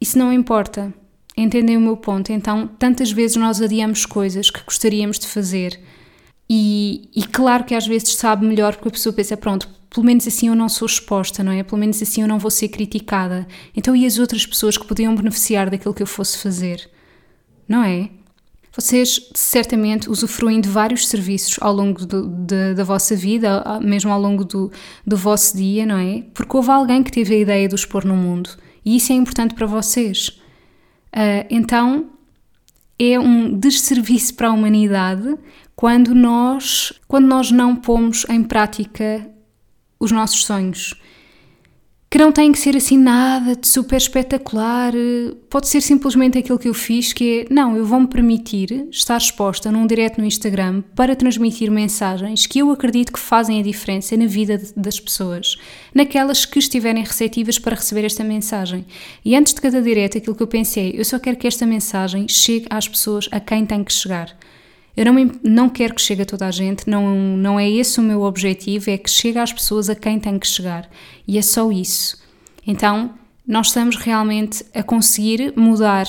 isso 0.00 0.18
não 0.18 0.32
importa. 0.32 0.92
Entendem 1.36 1.76
o 1.76 1.80
meu 1.80 1.96
ponto? 1.96 2.30
Então, 2.30 2.68
tantas 2.78 3.10
vezes 3.10 3.36
nós 3.36 3.60
adiamos 3.60 4.06
coisas 4.06 4.50
que 4.50 4.62
gostaríamos 4.62 5.18
de 5.18 5.26
fazer. 5.26 5.80
E, 6.48 7.08
e, 7.14 7.24
claro 7.24 7.64
que 7.64 7.74
às 7.74 7.86
vezes 7.86 8.14
sabe 8.14 8.46
melhor 8.46 8.74
porque 8.74 8.88
a 8.88 8.92
pessoa 8.92 9.12
pensa, 9.12 9.36
pronto, 9.36 9.68
pelo 9.88 10.04
menos 10.04 10.26
assim 10.26 10.48
eu 10.48 10.54
não 10.54 10.68
sou 10.68 10.86
exposta, 10.86 11.42
não 11.42 11.52
é? 11.52 11.62
Pelo 11.62 11.78
menos 11.78 12.00
assim 12.02 12.20
eu 12.20 12.28
não 12.28 12.38
vou 12.38 12.50
ser 12.50 12.68
criticada. 12.68 13.46
Então, 13.74 13.96
e 13.96 14.04
as 14.04 14.18
outras 14.18 14.44
pessoas 14.44 14.76
que 14.76 14.86
podiam 14.86 15.14
beneficiar 15.14 15.70
daquilo 15.70 15.94
que 15.94 16.02
eu 16.02 16.06
fosse 16.06 16.38
fazer? 16.38 16.90
Não 17.68 17.82
é? 17.82 18.10
Vocês 18.76 19.30
certamente 19.34 20.10
usufruem 20.10 20.60
de 20.60 20.68
vários 20.68 21.06
serviços 21.06 21.58
ao 21.60 21.72
longo 21.72 22.04
do, 22.04 22.26
de, 22.28 22.74
da 22.74 22.82
vossa 22.82 23.14
vida, 23.14 23.62
mesmo 23.80 24.10
ao 24.10 24.20
longo 24.20 24.44
do, 24.44 24.70
do 25.06 25.16
vosso 25.16 25.56
dia, 25.56 25.86
não 25.86 25.96
é? 25.96 26.24
Porque 26.34 26.56
houve 26.56 26.70
alguém 26.70 27.02
que 27.02 27.12
teve 27.12 27.34
a 27.34 27.38
ideia 27.38 27.68
de 27.68 27.74
os 27.74 27.84
pôr 27.84 28.04
no 28.04 28.16
mundo 28.16 28.50
e 28.84 28.96
isso 28.96 29.12
é 29.12 29.14
importante 29.14 29.54
para 29.54 29.66
vocês. 29.66 30.28
Uh, 31.12 31.46
então 31.48 32.10
é 32.98 33.18
um 33.18 33.56
desserviço 33.56 34.34
para 34.34 34.48
a 34.48 34.52
humanidade 34.52 35.36
quando 35.76 36.14
nós, 36.14 36.92
quando 37.06 37.26
nós 37.26 37.50
não 37.50 37.76
pomos 37.76 38.26
em 38.28 38.42
prática 38.42 39.28
os 39.98 40.10
nossos 40.10 40.44
sonhos 40.44 40.94
que 42.14 42.18
não 42.18 42.30
tem 42.30 42.52
que 42.52 42.60
ser 42.60 42.76
assim 42.76 42.96
nada 42.96 43.56
de 43.56 43.66
super 43.66 43.96
espetacular, 43.96 44.92
pode 45.50 45.66
ser 45.66 45.80
simplesmente 45.80 46.38
aquilo 46.38 46.60
que 46.60 46.68
eu 46.68 46.72
fiz, 46.72 47.12
que 47.12 47.40
é, 47.40 47.52
não, 47.52 47.76
eu 47.76 47.84
vou-me 47.84 48.06
permitir 48.06 48.86
estar 48.88 49.16
exposta 49.16 49.72
num 49.72 49.84
direct 49.84 50.20
no 50.20 50.24
Instagram 50.24 50.82
para 50.94 51.16
transmitir 51.16 51.72
mensagens 51.72 52.46
que 52.46 52.60
eu 52.60 52.70
acredito 52.70 53.12
que 53.12 53.18
fazem 53.18 53.58
a 53.58 53.64
diferença 53.64 54.16
na 54.16 54.26
vida 54.26 54.62
das 54.76 55.00
pessoas, 55.00 55.56
naquelas 55.92 56.44
que 56.44 56.60
estiverem 56.60 57.02
receptivas 57.02 57.58
para 57.58 57.74
receber 57.74 58.04
esta 58.04 58.22
mensagem. 58.22 58.86
E 59.24 59.34
antes 59.34 59.52
de 59.52 59.60
cada 59.60 59.82
direct, 59.82 60.16
aquilo 60.16 60.36
que 60.36 60.42
eu 60.44 60.46
pensei, 60.46 60.94
eu 60.96 61.04
só 61.04 61.18
quero 61.18 61.36
que 61.36 61.48
esta 61.48 61.66
mensagem 61.66 62.28
chegue 62.28 62.66
às 62.70 62.86
pessoas 62.86 63.28
a 63.32 63.40
quem 63.40 63.66
tem 63.66 63.82
que 63.82 63.92
chegar. 63.92 64.38
Eu 64.96 65.06
não, 65.06 65.32
não 65.42 65.68
quero 65.68 65.94
que 65.94 66.00
chegue 66.00 66.22
a 66.22 66.26
toda 66.26 66.46
a 66.46 66.50
gente, 66.50 66.88
não, 66.88 67.16
não 67.36 67.58
é 67.58 67.68
esse 67.68 67.98
o 67.98 68.02
meu 68.02 68.22
objetivo, 68.22 68.90
é 68.90 68.96
que 68.96 69.10
chegue 69.10 69.38
às 69.38 69.52
pessoas 69.52 69.90
a 69.90 69.94
quem 69.94 70.20
tem 70.20 70.38
que 70.38 70.46
chegar. 70.46 70.88
E 71.26 71.36
é 71.36 71.42
só 71.42 71.70
isso. 71.72 72.22
Então, 72.66 73.14
nós 73.46 73.68
estamos 73.68 73.96
realmente 73.96 74.64
a 74.72 74.82
conseguir 74.82 75.52
mudar 75.56 76.06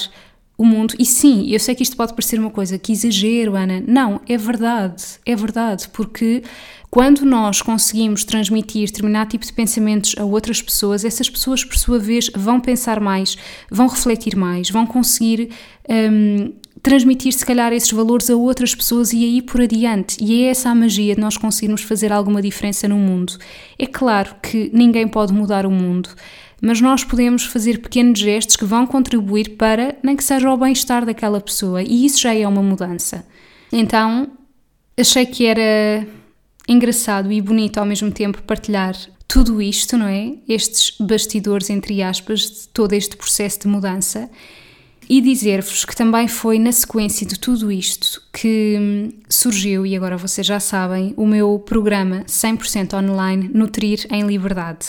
o 0.57 0.65
mundo. 0.65 0.93
E 0.97 1.05
sim, 1.05 1.49
eu 1.49 1.59
sei 1.59 1.75
que 1.75 1.83
isto 1.83 1.97
pode 1.97 2.13
parecer 2.13 2.39
uma 2.39 2.49
coisa 2.49 2.77
que 2.77 2.91
exagero, 2.91 3.55
Ana. 3.55 3.83
Não, 3.85 4.21
é 4.27 4.37
verdade, 4.37 5.03
é 5.25 5.35
verdade, 5.35 5.89
porque 5.89 6.43
quando 6.89 7.25
nós 7.25 7.61
conseguimos 7.61 8.23
transmitir 8.23 8.85
determinado 8.87 9.31
tipo 9.31 9.45
de 9.45 9.51
pensamentos 9.51 10.15
a 10.17 10.23
outras 10.23 10.61
pessoas, 10.61 11.03
essas 11.03 11.29
pessoas, 11.29 11.65
por 11.65 11.77
sua 11.77 11.99
vez, 11.99 12.29
vão 12.33 12.61
pensar 12.61 13.01
mais, 13.01 13.37
vão 13.69 13.87
refletir 13.87 14.35
mais, 14.37 14.69
vão 14.69 14.85
conseguir 14.85 15.49
um, 15.89 16.53
transmitir, 16.85 17.33
se 17.33 17.43
calhar, 17.43 17.73
esses 17.73 17.91
valores 17.91 18.29
a 18.29 18.35
outras 18.35 18.75
pessoas 18.75 19.11
e 19.11 19.25
aí 19.25 19.41
por 19.41 19.59
adiante. 19.59 20.23
E 20.23 20.43
é 20.43 20.49
essa 20.49 20.69
a 20.69 20.75
magia 20.75 21.15
de 21.15 21.19
nós 21.19 21.35
conseguirmos 21.35 21.81
fazer 21.81 22.13
alguma 22.13 22.43
diferença 22.43 22.87
no 22.87 22.95
mundo. 22.95 23.33
É 23.79 23.87
claro 23.87 24.35
que 24.39 24.69
ninguém 24.71 25.07
pode 25.07 25.33
mudar 25.33 25.65
o 25.65 25.71
mundo, 25.71 26.09
mas 26.61 26.79
nós 26.79 27.03
podemos 27.03 27.43
fazer 27.43 27.79
pequenos 27.81 28.19
gestos 28.19 28.55
que 28.55 28.65
vão 28.65 28.85
contribuir 28.85 29.57
para, 29.57 29.95
nem 30.03 30.15
que 30.15 30.23
seja 30.23 30.47
o 30.47 30.55
bem-estar 30.55 31.03
daquela 31.07 31.41
pessoa, 31.41 31.81
e 31.81 32.05
isso 32.05 32.21
já 32.21 32.35
é 32.35 32.47
uma 32.47 32.61
mudança. 32.61 33.25
Então, 33.73 34.27
achei 34.95 35.25
que 35.25 35.43
era 35.43 36.07
engraçado 36.69 37.31
e 37.31 37.41
bonito 37.41 37.79
ao 37.79 37.85
mesmo 37.85 38.11
tempo 38.11 38.43
partilhar 38.43 38.95
tudo 39.27 39.59
isto, 39.59 39.97
não 39.97 40.07
é? 40.07 40.35
Estes 40.47 40.95
bastidores, 40.99 41.71
entre 41.71 42.03
aspas, 42.03 42.41
de 42.41 42.67
todo 42.67 42.93
este 42.93 43.17
processo 43.17 43.61
de 43.61 43.67
mudança 43.67 44.29
e 45.09 45.21
dizer-vos 45.21 45.85
que 45.85 45.95
também 45.95 46.27
foi 46.27 46.57
na 46.59 46.71
sequência 46.71 47.25
de 47.25 47.39
tudo 47.39 47.71
isto 47.71 48.21
que 48.33 48.77
hum, 48.79 49.09
surgiu, 49.29 49.85
e 49.85 49.95
agora 49.95 50.17
vocês 50.17 50.45
já 50.45 50.59
sabem, 50.59 51.13
o 51.15 51.25
meu 51.25 51.59
programa 51.59 52.23
100% 52.27 52.93
online 52.93 53.49
Nutrir 53.53 54.05
em 54.09 54.23
Liberdade. 54.23 54.87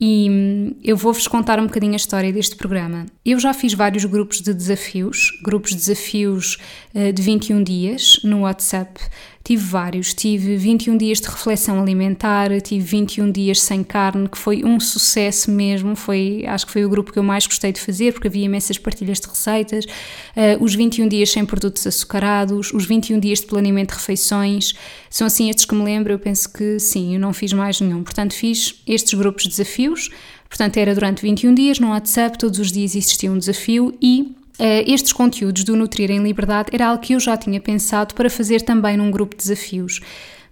E 0.00 0.28
hum, 0.30 0.74
eu 0.82 0.96
vou-vos 0.96 1.26
contar 1.26 1.58
um 1.58 1.66
bocadinho 1.66 1.94
a 1.94 1.96
história 1.96 2.32
deste 2.32 2.56
programa. 2.56 3.06
Eu 3.24 3.38
já 3.40 3.52
fiz 3.52 3.74
vários 3.74 4.04
grupos 4.04 4.40
de 4.40 4.54
desafios, 4.54 5.32
grupos 5.42 5.70
de 5.70 5.76
desafios 5.76 6.56
uh, 6.94 7.12
de 7.12 7.20
21 7.20 7.62
dias 7.62 8.20
no 8.22 8.42
WhatsApp, 8.42 9.00
Tive 9.48 9.64
vários, 9.64 10.12
tive 10.12 10.58
21 10.58 10.98
dias 10.98 11.22
de 11.22 11.26
reflexão 11.26 11.80
alimentar, 11.80 12.50
tive 12.60 12.84
21 12.84 13.32
dias 13.32 13.62
sem 13.62 13.82
carne, 13.82 14.28
que 14.28 14.36
foi 14.36 14.62
um 14.62 14.78
sucesso 14.78 15.50
mesmo, 15.50 15.96
foi, 15.96 16.44
acho 16.46 16.66
que 16.66 16.72
foi 16.72 16.84
o 16.84 16.88
grupo 16.90 17.10
que 17.10 17.18
eu 17.18 17.22
mais 17.22 17.46
gostei 17.46 17.72
de 17.72 17.80
fazer, 17.80 18.12
porque 18.12 18.28
havia 18.28 18.44
imensas 18.44 18.76
partilhas 18.76 19.18
de 19.18 19.26
receitas, 19.26 19.86
uh, 19.86 20.62
os 20.62 20.74
21 20.74 21.08
dias 21.08 21.30
sem 21.30 21.46
produtos 21.46 21.86
açucarados, 21.86 22.74
os 22.74 22.84
21 22.84 23.18
dias 23.18 23.40
de 23.40 23.46
planeamento 23.46 23.94
de 23.94 24.00
refeições, 24.00 24.74
são 25.08 25.26
assim 25.26 25.48
estes 25.48 25.64
que 25.64 25.74
me 25.74 25.82
lembro, 25.82 26.12
eu 26.12 26.18
penso 26.18 26.52
que 26.52 26.78
sim, 26.78 27.14
eu 27.14 27.18
não 27.18 27.32
fiz 27.32 27.50
mais 27.54 27.80
nenhum, 27.80 28.02
portanto 28.02 28.34
fiz 28.34 28.82
estes 28.86 29.14
grupos 29.14 29.44
de 29.44 29.48
desafios, 29.48 30.10
portanto 30.46 30.76
era 30.76 30.94
durante 30.94 31.22
21 31.22 31.54
dias 31.54 31.78
no 31.78 31.88
WhatsApp, 31.88 32.36
todos 32.36 32.58
os 32.58 32.70
dias 32.70 32.94
existia 32.94 33.32
um 33.32 33.38
desafio 33.38 33.96
e 33.98 34.36
estes 34.58 35.12
conteúdos 35.12 35.64
do 35.64 35.76
Nutrir 35.76 36.10
em 36.10 36.22
Liberdade 36.22 36.70
era 36.72 36.88
algo 36.88 37.02
que 37.02 37.14
eu 37.14 37.20
já 37.20 37.36
tinha 37.36 37.60
pensado 37.60 38.14
para 38.14 38.28
fazer 38.28 38.62
também 38.62 38.96
num 38.96 39.10
grupo 39.10 39.36
de 39.36 39.42
desafios. 39.42 40.00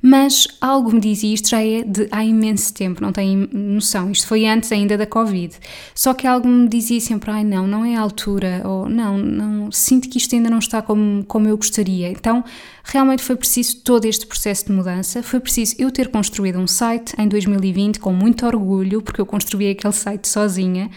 Mas 0.08 0.46
algo 0.60 0.92
me 0.92 1.00
dizia, 1.00 1.34
isto 1.34 1.48
já 1.48 1.62
é 1.62 1.82
de 1.82 2.06
há 2.10 2.24
imenso 2.24 2.72
tempo, 2.72 3.02
não 3.02 3.12
tenho 3.12 3.48
noção, 3.52 4.10
isto 4.10 4.26
foi 4.26 4.46
antes 4.46 4.70
ainda 4.70 4.96
da 4.96 5.06
Covid. 5.06 5.56
Só 5.94 6.14
que 6.14 6.26
algo 6.26 6.46
me 6.46 6.68
dizia 6.68 7.00
sempre, 7.00 7.30
ai 7.30 7.42
não, 7.42 7.66
não 7.66 7.84
é 7.84 7.96
a 7.96 8.00
altura, 8.00 8.62
ou 8.64 8.88
não, 8.88 9.18
não, 9.18 9.72
sinto 9.72 10.08
que 10.08 10.18
isto 10.18 10.34
ainda 10.34 10.50
não 10.50 10.58
está 10.58 10.82
como, 10.82 11.24
como 11.24 11.48
eu 11.48 11.56
gostaria. 11.56 12.08
Então, 12.08 12.44
realmente 12.84 13.22
foi 13.22 13.36
preciso 13.36 13.80
todo 13.80 14.04
este 14.04 14.26
processo 14.26 14.66
de 14.66 14.72
mudança, 14.72 15.22
foi 15.22 15.40
preciso 15.40 15.74
eu 15.78 15.90
ter 15.90 16.08
construído 16.08 16.58
um 16.58 16.66
site 16.66 17.14
em 17.18 17.26
2020 17.26 17.98
com 17.98 18.12
muito 18.12 18.46
orgulho, 18.46 19.02
porque 19.02 19.20
eu 19.20 19.26
construí 19.26 19.70
aquele 19.70 19.94
site 19.94 20.28
sozinha, 20.28 20.90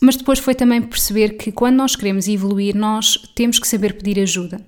mas 0.00 0.16
depois 0.16 0.38
foi 0.38 0.54
também 0.54 0.82
perceber 0.82 1.36
que 1.36 1.50
quando 1.50 1.76
nós 1.76 1.96
queremos 1.96 2.28
evoluir, 2.28 2.74
nós 2.76 3.16
temos 3.34 3.58
que 3.58 3.66
saber 3.66 3.94
pedir 3.94 4.20
ajuda. 4.20 4.60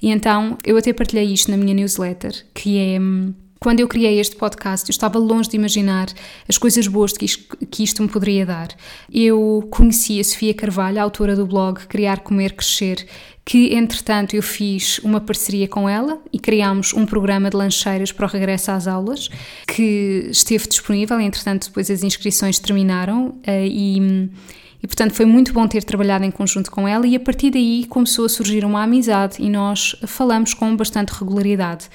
E 0.00 0.10
então 0.10 0.56
eu 0.64 0.76
até 0.76 0.92
partilhei 0.92 1.32
isto 1.32 1.50
na 1.50 1.56
minha 1.56 1.74
newsletter, 1.74 2.46
que 2.54 2.78
é 2.78 3.00
hum, 3.00 3.34
quando 3.58 3.80
eu 3.80 3.88
criei 3.88 4.20
este 4.20 4.36
podcast, 4.36 4.88
eu 4.88 4.92
estava 4.92 5.18
longe 5.18 5.48
de 5.48 5.56
imaginar 5.56 6.06
as 6.48 6.56
coisas 6.58 6.86
boas 6.86 7.12
que 7.12 7.24
isto, 7.24 7.56
que 7.68 7.82
isto 7.82 8.02
me 8.02 8.08
poderia 8.08 8.46
dar. 8.46 8.68
Eu 9.12 9.66
conheci 9.70 10.20
a 10.20 10.24
Sofia 10.24 10.54
Carvalho, 10.54 11.00
a 11.00 11.02
autora 11.02 11.34
do 11.34 11.46
blog 11.46 11.80
Criar, 11.86 12.20
Comer, 12.20 12.52
Crescer, 12.52 13.04
que 13.44 13.74
entretanto 13.74 14.36
eu 14.36 14.42
fiz 14.42 14.98
uma 14.98 15.20
parceria 15.20 15.66
com 15.66 15.88
ela 15.88 16.20
e 16.32 16.38
criámos 16.38 16.92
um 16.92 17.06
programa 17.06 17.48
de 17.48 17.56
lancheiras 17.56 18.12
para 18.12 18.26
o 18.26 18.28
regresso 18.28 18.70
às 18.70 18.86
aulas, 18.86 19.28
que 19.66 20.28
esteve 20.30 20.68
disponível, 20.68 21.18
entretanto 21.20 21.68
depois 21.68 21.90
as 21.90 22.02
inscrições 22.02 22.58
terminaram 22.58 23.36
eh, 23.44 23.66
e 23.66 24.00
hum, 24.00 24.28
e 24.86 24.88
portanto 24.88 25.14
foi 25.14 25.26
muito 25.26 25.52
bom 25.52 25.66
ter 25.66 25.82
trabalhado 25.82 26.24
em 26.24 26.30
conjunto 26.30 26.70
com 26.70 26.86
ela 26.86 27.04
e 27.08 27.16
a 27.16 27.20
partir 27.20 27.50
daí 27.50 27.84
começou 27.86 28.24
a 28.24 28.28
surgir 28.28 28.64
uma 28.64 28.84
amizade 28.84 29.42
e 29.42 29.50
nós 29.50 29.96
falamos 30.06 30.54
com 30.54 30.76
bastante 30.76 31.10
regularidade 31.10 31.88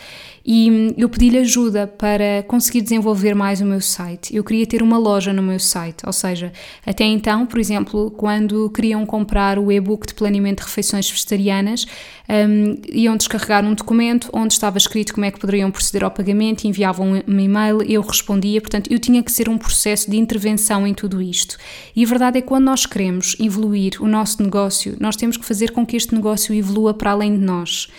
e 0.46 0.94
eu 0.98 1.08
pedi-lhe 1.08 1.38
ajuda 1.38 1.86
para 1.86 2.44
conseguir 2.48 2.82
desenvolver 2.82 3.36
mais 3.36 3.62
o 3.62 3.66
meu 3.66 3.80
site. 3.80 4.36
Eu 4.36 4.44
queria 4.44 4.66
ter 4.66 4.82
uma 4.82 4.98
loja 4.98 5.32
no 5.32 5.42
meu 5.42 5.60
site, 5.60 6.04
ou 6.06 6.14
seja, 6.14 6.52
até 6.86 7.04
então, 7.04 7.46
por 7.46 7.60
exemplo, 7.60 8.12
quando 8.12 8.70
queriam 8.70 9.06
comprar 9.06 9.60
o 9.60 9.72
e-book 9.72 10.08
de 10.08 10.14
planeamento 10.14 10.62
de 10.62 10.68
refeições 10.68 11.10
vegetarianas, 11.10 11.86
um, 12.28 12.76
iam 12.92 13.16
descarregar 13.16 13.64
um 13.66 13.74
documento 13.74 14.30
onde 14.34 14.54
estava 14.54 14.78
escrito 14.78 15.14
como 15.14 15.26
é 15.26 15.32
que 15.32 15.40
poderiam 15.40 15.70
proceder 15.70 16.04
ao 16.04 16.12
pagamento, 16.12 16.66
enviavam 16.66 17.24
um 17.28 17.40
e-mail, 17.40 17.82
eu 17.84 18.02
respondia, 18.02 18.60
portanto, 18.62 18.92
eu 18.92 18.98
tinha 18.98 19.22
que 19.22 19.32
ser 19.32 19.48
um 19.48 19.58
processo 19.58 20.10
de 20.10 20.18
intervenção 20.18 20.88
em 20.88 20.94
tudo 20.94 21.22
isto. 21.22 21.58
E 21.96 22.04
a 22.04 22.08
verdade 22.08 22.40
é 22.40 22.42
que 22.42 22.48
quando 22.48 22.66
nós 22.66 22.86
queremos 22.86 23.36
evoluir 23.40 24.02
o 24.02 24.08
nosso 24.08 24.42
negócio, 24.42 24.96
nós 25.00 25.16
temos 25.16 25.38
que 25.38 25.46
fazer 25.46 25.72
com 25.72 25.86
que 25.86 25.96
este 25.96 26.16
negócio 26.16 26.56
evolua 26.56 26.94
para 26.94 27.12
além 27.12 27.38
de 27.38 27.44
nós 27.44 27.90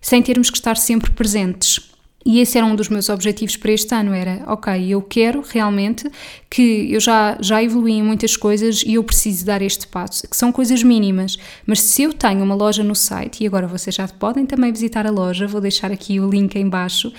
sem 0.00 0.22
termos 0.22 0.50
que 0.50 0.58
estar 0.58 0.76
sempre 0.76 1.10
presentes. 1.10 1.88
E 2.26 2.40
esse 2.40 2.58
era 2.58 2.66
um 2.66 2.76
dos 2.76 2.90
meus 2.90 3.08
objetivos 3.08 3.56
para 3.56 3.72
este 3.72 3.94
ano, 3.94 4.12
era, 4.12 4.42
ok, 4.48 4.86
eu 4.86 5.00
quero 5.00 5.40
realmente 5.40 6.10
que 6.50 6.92
eu 6.92 7.00
já, 7.00 7.38
já 7.40 7.62
evolui 7.62 7.92
em 7.92 8.02
muitas 8.02 8.36
coisas 8.36 8.82
e 8.84 8.94
eu 8.94 9.04
preciso 9.04 9.46
dar 9.46 9.62
este 9.62 9.86
passo, 9.86 10.28
que 10.28 10.36
são 10.36 10.52
coisas 10.52 10.82
mínimas, 10.82 11.38
mas 11.64 11.80
se 11.80 12.02
eu 12.02 12.12
tenho 12.12 12.42
uma 12.42 12.54
loja 12.54 12.84
no 12.84 12.94
site, 12.94 13.42
e 13.42 13.46
agora 13.46 13.66
vocês 13.66 13.94
já 13.94 14.06
podem 14.08 14.44
também 14.44 14.70
visitar 14.70 15.06
a 15.06 15.10
loja, 15.10 15.46
vou 15.46 15.60
deixar 15.60 15.90
aqui 15.90 16.20
o 16.20 16.28
link 16.28 16.54
em 16.56 16.68
baixo, 16.68 17.10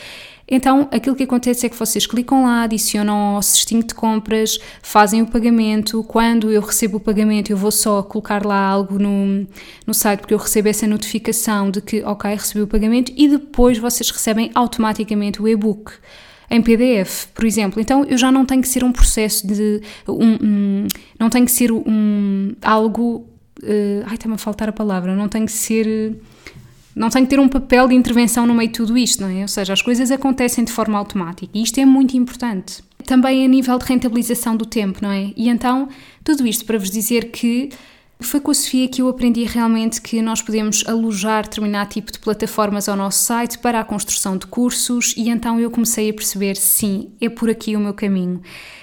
então, 0.50 0.88
aquilo 0.92 1.16
que 1.16 1.24
acontece 1.24 1.66
é 1.66 1.70
que 1.70 1.76
vocês 1.76 2.08
clicam 2.08 2.44
lá, 2.44 2.64
adicionam 2.64 3.36
ao 3.36 3.42
cestinho 3.42 3.84
de 3.84 3.94
compras, 3.94 4.58
fazem 4.82 5.22
o 5.22 5.28
pagamento. 5.28 6.04
Quando 6.04 6.52
eu 6.52 6.62
recebo 6.62 6.98
o 6.98 7.00
pagamento, 7.00 7.52
eu 7.52 7.58
vou 7.58 7.72
só 7.72 8.02
colocar 8.02 8.46
lá 8.46 8.60
algo 8.60 8.98
no, 8.98 9.48
no 9.86 9.94
site, 9.94 10.22
porque 10.22 10.34
eu 10.34 10.38
recebo 10.40 10.68
essa 10.68 10.88
notificação 10.88 11.70
de 11.70 11.82
que, 11.82 12.04
ok, 12.04 12.32
recebi 12.32 12.62
o 12.62 12.68
pagamento, 12.68 13.12
e 13.16 13.28
depois 13.28 13.78
vocês 13.78 14.10
recebem 14.10 14.50
automaticamente 14.56 15.42
o 15.42 15.48
e-book 15.48 15.94
em 16.50 16.62
PDF, 16.62 17.28
por 17.28 17.46
exemplo. 17.46 17.80
Então 17.80 18.04
eu 18.06 18.18
já 18.18 18.32
não 18.32 18.44
tenho 18.46 18.62
que 18.62 18.68
ser 18.68 18.84
um 18.84 18.92
processo 18.92 19.46
de 19.46 19.82
um, 20.08 20.34
um 20.42 20.88
não 21.20 21.30
tem 21.30 21.46
que 21.46 21.52
ser 21.52 21.72
um 21.72 22.56
algo 22.62 23.28
Uh, 23.62 24.04
ai, 24.06 24.16
está-me 24.16 24.36
a 24.36 24.38
faltar 24.38 24.70
a 24.70 24.72
palavra, 24.72 25.16
não 25.16 25.28
tenho 25.28 25.46
que 25.46 25.52
ser. 25.52 26.16
Não 27.00 27.10
tenho 27.10 27.26
que 27.26 27.30
ter 27.30 27.40
um 27.40 27.48
papel 27.48 27.88
de 27.88 27.96
intervenção 27.96 28.46
no 28.46 28.54
meio 28.54 28.68
de 28.68 28.76
tudo 28.76 28.98
isto, 28.98 29.22
não 29.22 29.30
é? 29.30 29.42
Ou 29.42 29.48
seja, 29.48 29.72
as 29.72 29.82
coisas 29.82 30.12
acontecem 30.12 30.66
de 30.66 30.74
forma 30.74 30.98
automática 30.98 31.50
e 31.54 31.64
isto 31.64 31.80
é 31.80 31.86
muito 31.86 32.18
importante. 32.18 32.84
Também 33.06 33.46
a 33.46 33.48
nível 33.48 33.80
de 33.80 33.86
rentabilização 33.86 34.58
do 34.58 34.66
tempo, 34.66 35.00
não 35.02 35.10
é? 35.10 35.32
E 35.38 35.48
então, 35.48 35.88
tudo 36.26 36.46
isto 36.46 36.66
para 36.66 36.78
vos 36.78 36.92
dizer 36.92 37.32
que 37.32 37.70
foi 38.20 38.42
com 38.42 38.52
a 38.52 38.54
Sofia 38.54 38.90
que 38.90 39.02
eu 39.02 39.08
aprendi 39.08 39.46
realmente 39.46 40.02
que 40.02 40.22
nós 40.22 40.42
podemos 40.42 40.84
alojar 40.86 41.44
determinado 41.44 41.90
tipo 41.90 42.12
de 42.12 42.20
plataformas 42.20 42.90
ao 42.90 42.98
nosso 42.98 43.24
site 43.24 43.60
para 43.60 43.80
a 43.80 43.84
construção 43.86 44.36
de 44.36 44.46
cursos 44.46 45.14
e 45.16 45.30
então 45.30 45.58
eu 45.58 45.72
comecei 45.72 46.10
a 46.10 46.14
perceber, 46.14 46.58
sim, 46.58 47.14
é 47.22 47.30
por 47.30 47.50
aqui 47.50 47.78
o 47.78 47.80
meu 47.80 47.94
caminho. 47.94 48.42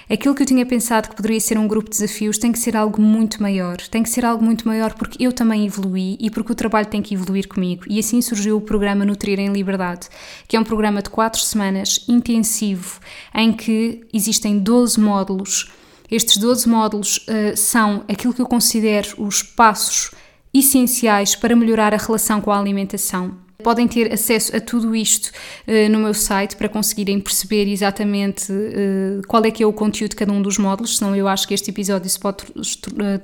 Aquilo 0.09 0.33
que 0.33 0.41
eu 0.41 0.47
tinha 0.47 0.65
pensado 0.65 1.09
que 1.09 1.15
poderia 1.15 1.39
ser 1.39 1.57
um 1.57 1.67
grupo 1.67 1.89
de 1.89 1.97
desafios 1.97 2.37
tem 2.37 2.51
que 2.51 2.59
ser 2.59 2.77
algo 2.77 3.01
muito 3.01 3.41
maior. 3.41 3.77
Tem 3.77 4.01
que 4.01 4.09
ser 4.09 4.23
algo 4.23 4.43
muito 4.43 4.65
maior 4.65 4.93
porque 4.93 5.23
eu 5.23 5.33
também 5.33 5.65
evoluí 5.65 6.17
e 6.19 6.29
porque 6.29 6.53
o 6.53 6.55
trabalho 6.55 6.87
tem 6.87 7.01
que 7.01 7.13
evoluir 7.13 7.47
comigo. 7.47 7.83
E 7.89 7.99
assim 7.99 8.21
surgiu 8.21 8.55
o 8.55 8.61
programa 8.61 9.03
Nutrir 9.03 9.37
em 9.37 9.51
Liberdade, 9.51 10.07
que 10.47 10.55
é 10.55 10.59
um 10.59 10.63
programa 10.63 11.01
de 11.01 11.09
quatro 11.09 11.41
semanas 11.41 12.05
intensivo 12.07 13.01
em 13.35 13.51
que 13.51 14.05
existem 14.13 14.57
12 14.59 14.99
módulos 14.99 15.69
estes 16.09 16.37
12 16.37 16.69
módulos 16.69 17.17
uh, 17.17 17.55
são 17.57 18.03
aquilo 18.07 18.33
que 18.33 18.41
eu 18.41 18.45
considero 18.45 19.09
os 19.17 19.43
passos 19.43 20.11
essenciais 20.53 21.35
para 21.35 21.55
melhorar 21.55 21.93
a 21.93 21.97
relação 21.97 22.39
com 22.39 22.51
a 22.51 22.57
alimentação. 22.57 23.35
Podem 23.63 23.87
ter 23.87 24.13
acesso 24.13 24.55
a 24.55 24.59
tudo 24.59 24.95
isto 24.95 25.31
uh, 25.67 25.89
no 25.89 25.99
meu 25.99 26.13
site 26.13 26.55
para 26.55 26.69
conseguirem 26.69 27.19
perceber 27.19 27.67
exatamente 27.67 28.51
uh, 28.51 29.21
qual 29.27 29.43
é 29.45 29.51
que 29.51 29.63
é 29.63 29.65
o 29.65 29.73
conteúdo 29.73 30.11
de 30.11 30.15
cada 30.15 30.31
um 30.31 30.41
dos 30.41 30.57
módulos, 30.57 30.97
senão 30.97 31.15
eu 31.15 31.27
acho 31.27 31.47
que 31.47 31.53
este 31.53 31.71
episódio 31.71 32.09
se 32.09 32.19
pode 32.19 32.45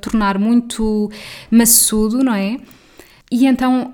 tornar 0.01 0.37
muito 0.39 1.11
maçudo, 1.51 2.23
não 2.23 2.33
é? 2.33 2.57
E 3.31 3.45
então 3.45 3.93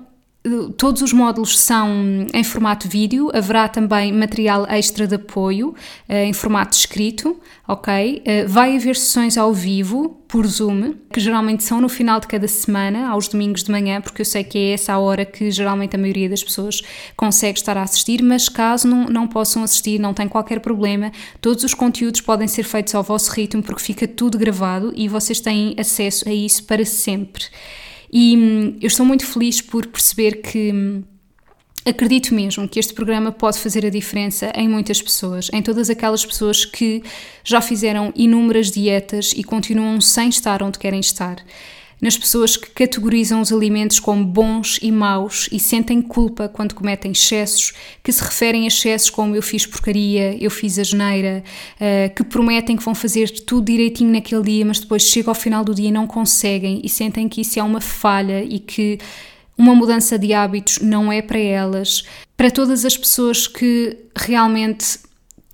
Todos 0.78 1.02
os 1.02 1.12
módulos 1.12 1.58
são 1.58 2.26
em 2.32 2.42
formato 2.42 2.88
vídeo, 2.88 3.30
haverá 3.34 3.68
também 3.68 4.10
material 4.10 4.66
extra 4.70 5.06
de 5.06 5.16
apoio 5.16 5.74
eh, 6.08 6.24
em 6.24 6.32
formato 6.32 6.74
escrito, 6.74 7.38
ok? 7.68 8.22
Eh, 8.24 8.46
vai 8.46 8.74
haver 8.74 8.96
sessões 8.96 9.36
ao 9.36 9.52
vivo 9.52 10.18
por 10.26 10.46
Zoom, 10.46 10.94
que 11.12 11.20
geralmente 11.20 11.62
são 11.62 11.78
no 11.78 11.90
final 11.90 12.18
de 12.20 12.26
cada 12.26 12.48
semana, 12.48 13.10
aos 13.10 13.28
domingos 13.28 13.62
de 13.64 13.70
manhã, 13.70 14.00
porque 14.00 14.22
eu 14.22 14.24
sei 14.24 14.42
que 14.42 14.56
é 14.56 14.72
essa 14.72 14.94
a 14.94 14.98
hora 14.98 15.26
que 15.26 15.50
geralmente 15.50 15.94
a 15.94 15.98
maioria 15.98 16.30
das 16.30 16.42
pessoas 16.42 16.80
consegue 17.14 17.58
estar 17.58 17.76
a 17.76 17.82
assistir, 17.82 18.22
mas 18.22 18.48
caso 18.48 18.88
não, 18.88 19.10
não 19.10 19.28
possam 19.28 19.62
assistir, 19.62 19.98
não 19.98 20.14
tem 20.14 20.26
qualquer 20.26 20.60
problema, 20.60 21.12
todos 21.42 21.64
os 21.64 21.74
conteúdos 21.74 22.22
podem 22.22 22.48
ser 22.48 22.62
feitos 22.62 22.94
ao 22.94 23.02
vosso 23.02 23.30
ritmo, 23.32 23.62
porque 23.62 23.82
fica 23.82 24.08
tudo 24.08 24.38
gravado 24.38 24.90
e 24.96 25.06
vocês 25.06 25.38
têm 25.38 25.74
acesso 25.78 26.26
a 26.26 26.32
isso 26.32 26.64
para 26.64 26.86
sempre. 26.86 27.44
E 28.12 28.36
hum, 28.36 28.76
eu 28.80 28.86
estou 28.88 29.06
muito 29.06 29.24
feliz 29.24 29.60
por 29.60 29.86
perceber 29.86 30.42
que 30.42 30.72
hum, 30.72 31.02
acredito 31.84 32.34
mesmo 32.34 32.68
que 32.68 32.78
este 32.78 32.92
programa 32.92 33.32
pode 33.32 33.58
fazer 33.58 33.86
a 33.86 33.90
diferença 33.90 34.52
em 34.54 34.68
muitas 34.68 35.00
pessoas, 35.00 35.48
em 35.52 35.62
todas 35.62 35.88
aquelas 35.88 36.24
pessoas 36.24 36.64
que 36.64 37.02
já 37.44 37.60
fizeram 37.60 38.12
inúmeras 38.14 38.70
dietas 38.70 39.32
e 39.36 39.42
continuam 39.42 40.00
sem 40.00 40.28
estar 40.28 40.62
onde 40.62 40.78
querem 40.78 41.00
estar 41.00 41.36
nas 42.00 42.16
pessoas 42.16 42.56
que 42.56 42.70
categorizam 42.70 43.40
os 43.40 43.52
alimentos 43.52 44.00
como 44.00 44.24
bons 44.24 44.78
e 44.80 44.90
maus 44.90 45.48
e 45.52 45.58
sentem 45.58 46.00
culpa 46.00 46.48
quando 46.48 46.74
cometem 46.74 47.12
excessos, 47.12 47.72
que 48.02 48.10
se 48.10 48.22
referem 48.22 48.64
a 48.64 48.68
excessos 48.68 49.10
como 49.10 49.36
eu 49.36 49.42
fiz 49.42 49.66
porcaria, 49.66 50.36
eu 50.42 50.50
fiz 50.50 50.78
a 50.78 50.82
geneira, 50.82 51.44
uh, 51.76 52.14
que 52.14 52.24
prometem 52.24 52.76
que 52.76 52.82
vão 52.82 52.94
fazer 52.94 53.28
tudo 53.44 53.66
direitinho 53.66 54.12
naquele 54.12 54.42
dia, 54.42 54.64
mas 54.64 54.80
depois 54.80 55.02
chega 55.02 55.30
ao 55.30 55.34
final 55.34 55.62
do 55.62 55.74
dia 55.74 55.88
e 55.88 55.92
não 55.92 56.06
conseguem 56.06 56.80
e 56.82 56.88
sentem 56.88 57.28
que 57.28 57.42
isso 57.42 57.58
é 57.58 57.62
uma 57.62 57.80
falha 57.80 58.42
e 58.42 58.58
que 58.58 58.98
uma 59.56 59.74
mudança 59.74 60.18
de 60.18 60.32
hábitos 60.32 60.78
não 60.78 61.12
é 61.12 61.20
para 61.20 61.38
elas. 61.38 62.04
Para 62.34 62.50
todas 62.50 62.86
as 62.86 62.96
pessoas 62.96 63.46
que 63.46 63.98
realmente 64.16 64.98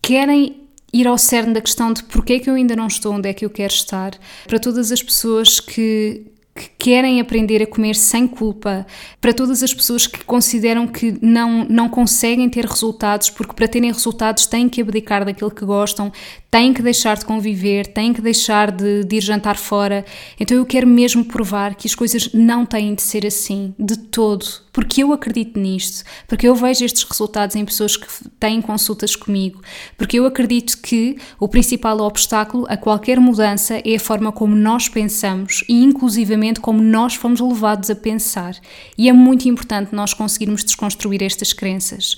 querem 0.00 0.66
ir 0.92 1.09
ao 1.09 1.18
cerne 1.18 1.52
da 1.52 1.61
questão 1.61 1.92
de 1.92 2.04
porque 2.04 2.35
é 2.35 2.38
que 2.38 2.48
eu 2.48 2.54
ainda 2.54 2.76
não 2.76 2.87
estou 2.87 3.12
onde 3.12 3.28
é 3.28 3.35
que 3.35 3.44
eu 3.44 3.50
quero 3.50 3.72
estar, 3.72 4.12
para 4.46 4.61
todas 4.61 4.92
as 4.92 5.02
pessoas 5.02 5.59
que 5.59 6.24
que 6.56 6.70
querem 6.78 7.20
aprender 7.20 7.62
a 7.62 7.66
comer 7.66 7.94
sem 7.94 8.26
culpa, 8.26 8.86
para 9.20 9.32
todas 9.32 9.62
as 9.62 9.72
pessoas 9.72 10.06
que 10.06 10.24
consideram 10.24 10.86
que 10.88 11.16
não, 11.22 11.64
não 11.64 11.88
conseguem 11.88 12.48
ter 12.48 12.64
resultados, 12.64 13.30
porque 13.30 13.52
para 13.52 13.68
terem 13.68 13.92
resultados 13.92 14.46
têm 14.46 14.68
que 14.68 14.80
abdicar 14.80 15.24
daquilo 15.24 15.50
que 15.50 15.64
gostam, 15.64 16.10
têm 16.56 16.72
que 16.72 16.80
deixar 16.80 17.18
de 17.18 17.26
conviver, 17.26 17.86
têm 17.86 18.14
que 18.14 18.22
deixar 18.22 18.70
de, 18.70 19.04
de 19.04 19.16
ir 19.16 19.20
jantar 19.20 19.58
fora. 19.58 20.06
Então 20.40 20.56
eu 20.56 20.64
quero 20.64 20.86
mesmo 20.86 21.22
provar 21.22 21.74
que 21.74 21.86
as 21.86 21.94
coisas 21.94 22.32
não 22.32 22.64
têm 22.64 22.94
de 22.94 23.02
ser 23.02 23.26
assim, 23.26 23.74
de 23.78 23.98
todo, 23.98 24.46
porque 24.72 25.02
eu 25.02 25.12
acredito 25.12 25.60
nisto, 25.60 26.02
porque 26.26 26.48
eu 26.48 26.54
vejo 26.54 26.82
estes 26.82 27.02
resultados 27.02 27.56
em 27.56 27.62
pessoas 27.62 27.98
que 27.98 28.06
têm 28.40 28.62
consultas 28.62 29.14
comigo, 29.14 29.60
porque 29.98 30.18
eu 30.18 30.24
acredito 30.24 30.78
que 30.80 31.18
o 31.38 31.46
principal 31.46 32.00
obstáculo 32.00 32.64
a 32.70 32.76
qualquer 32.78 33.20
mudança 33.20 33.82
é 33.84 33.94
a 33.94 34.00
forma 34.00 34.32
como 34.32 34.56
nós 34.56 34.88
pensamos 34.88 35.62
e, 35.68 35.84
inclusivamente, 35.84 36.58
como 36.58 36.80
nós 36.82 37.14
fomos 37.16 37.38
levados 37.38 37.90
a 37.90 37.94
pensar. 37.94 38.56
E 38.96 39.10
é 39.10 39.12
muito 39.12 39.46
importante 39.46 39.94
nós 39.94 40.14
conseguirmos 40.14 40.64
desconstruir 40.64 41.22
estas 41.22 41.52
crenças. 41.52 42.16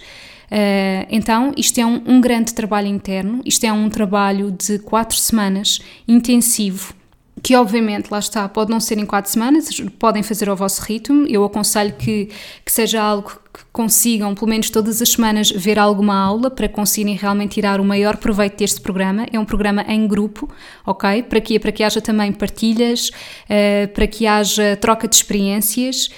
Uh, 0.51 1.07
então, 1.11 1.53
isto 1.57 1.79
é 1.79 1.85
um, 1.85 2.03
um, 2.07 2.21
grande 2.21 2.55
trabalho 2.55 2.87
interno, 2.89 3.43
isto 3.45 3.65
é 3.65 3.73
um 3.73 3.89
trabalho 3.91 4.51
de 4.51 4.79
quatro 4.79 5.17
semanas 5.19 5.79
intensivo 6.07 6.95
que 7.43 7.55
obviamente, 7.55 8.11
lá 8.11 8.19
está, 8.19 8.49
pode 8.49 8.71
não 8.71 8.81
ser 8.81 8.99
em 8.99 9.07
quatro 9.07 9.31
semanas, 9.31 9.69
podem 9.99 10.23
fazer 10.23 10.49
ao 10.49 10.57
vosso 10.57 10.83
ritmo. 10.83 11.27
Eu 11.27 11.45
aconselho 11.45 11.93
que, 11.95 12.31
que 12.65 12.73
seja 12.73 13.01
algo 13.01 13.31
que 13.53 13.61
consigam, 13.73 14.35
pelo 14.35 14.49
menos 14.49 14.71
todas 14.71 15.01
as 15.01 15.11
semanas, 15.11 15.51
ver 15.51 15.79
alguma 15.79 16.17
aula 16.17 16.51
para 16.51 16.69
conseguirem 16.69 17.17
realmente 17.17 17.55
tirar 17.55 17.81
o 17.81 17.85
maior 17.85 18.17
proveito 18.17 18.59
deste 18.59 18.81
programa. 18.81 19.27
É 19.33 19.39
um 19.39 19.45
programa 19.45 19.85
em 19.89 20.07
grupo, 20.07 20.49
ok? 20.85 21.23
Para 21.23 21.41
que, 21.41 21.59
para 21.59 21.73
que 21.73 21.83
haja 21.83 22.01
também 22.01 22.33
partilhas, 22.33 23.09
uh, 23.09 23.89
para 23.95 24.07
que 24.07 24.27
haja 24.27 24.77
troca 24.77 25.07
de 25.07 25.15
experiências 25.15 26.11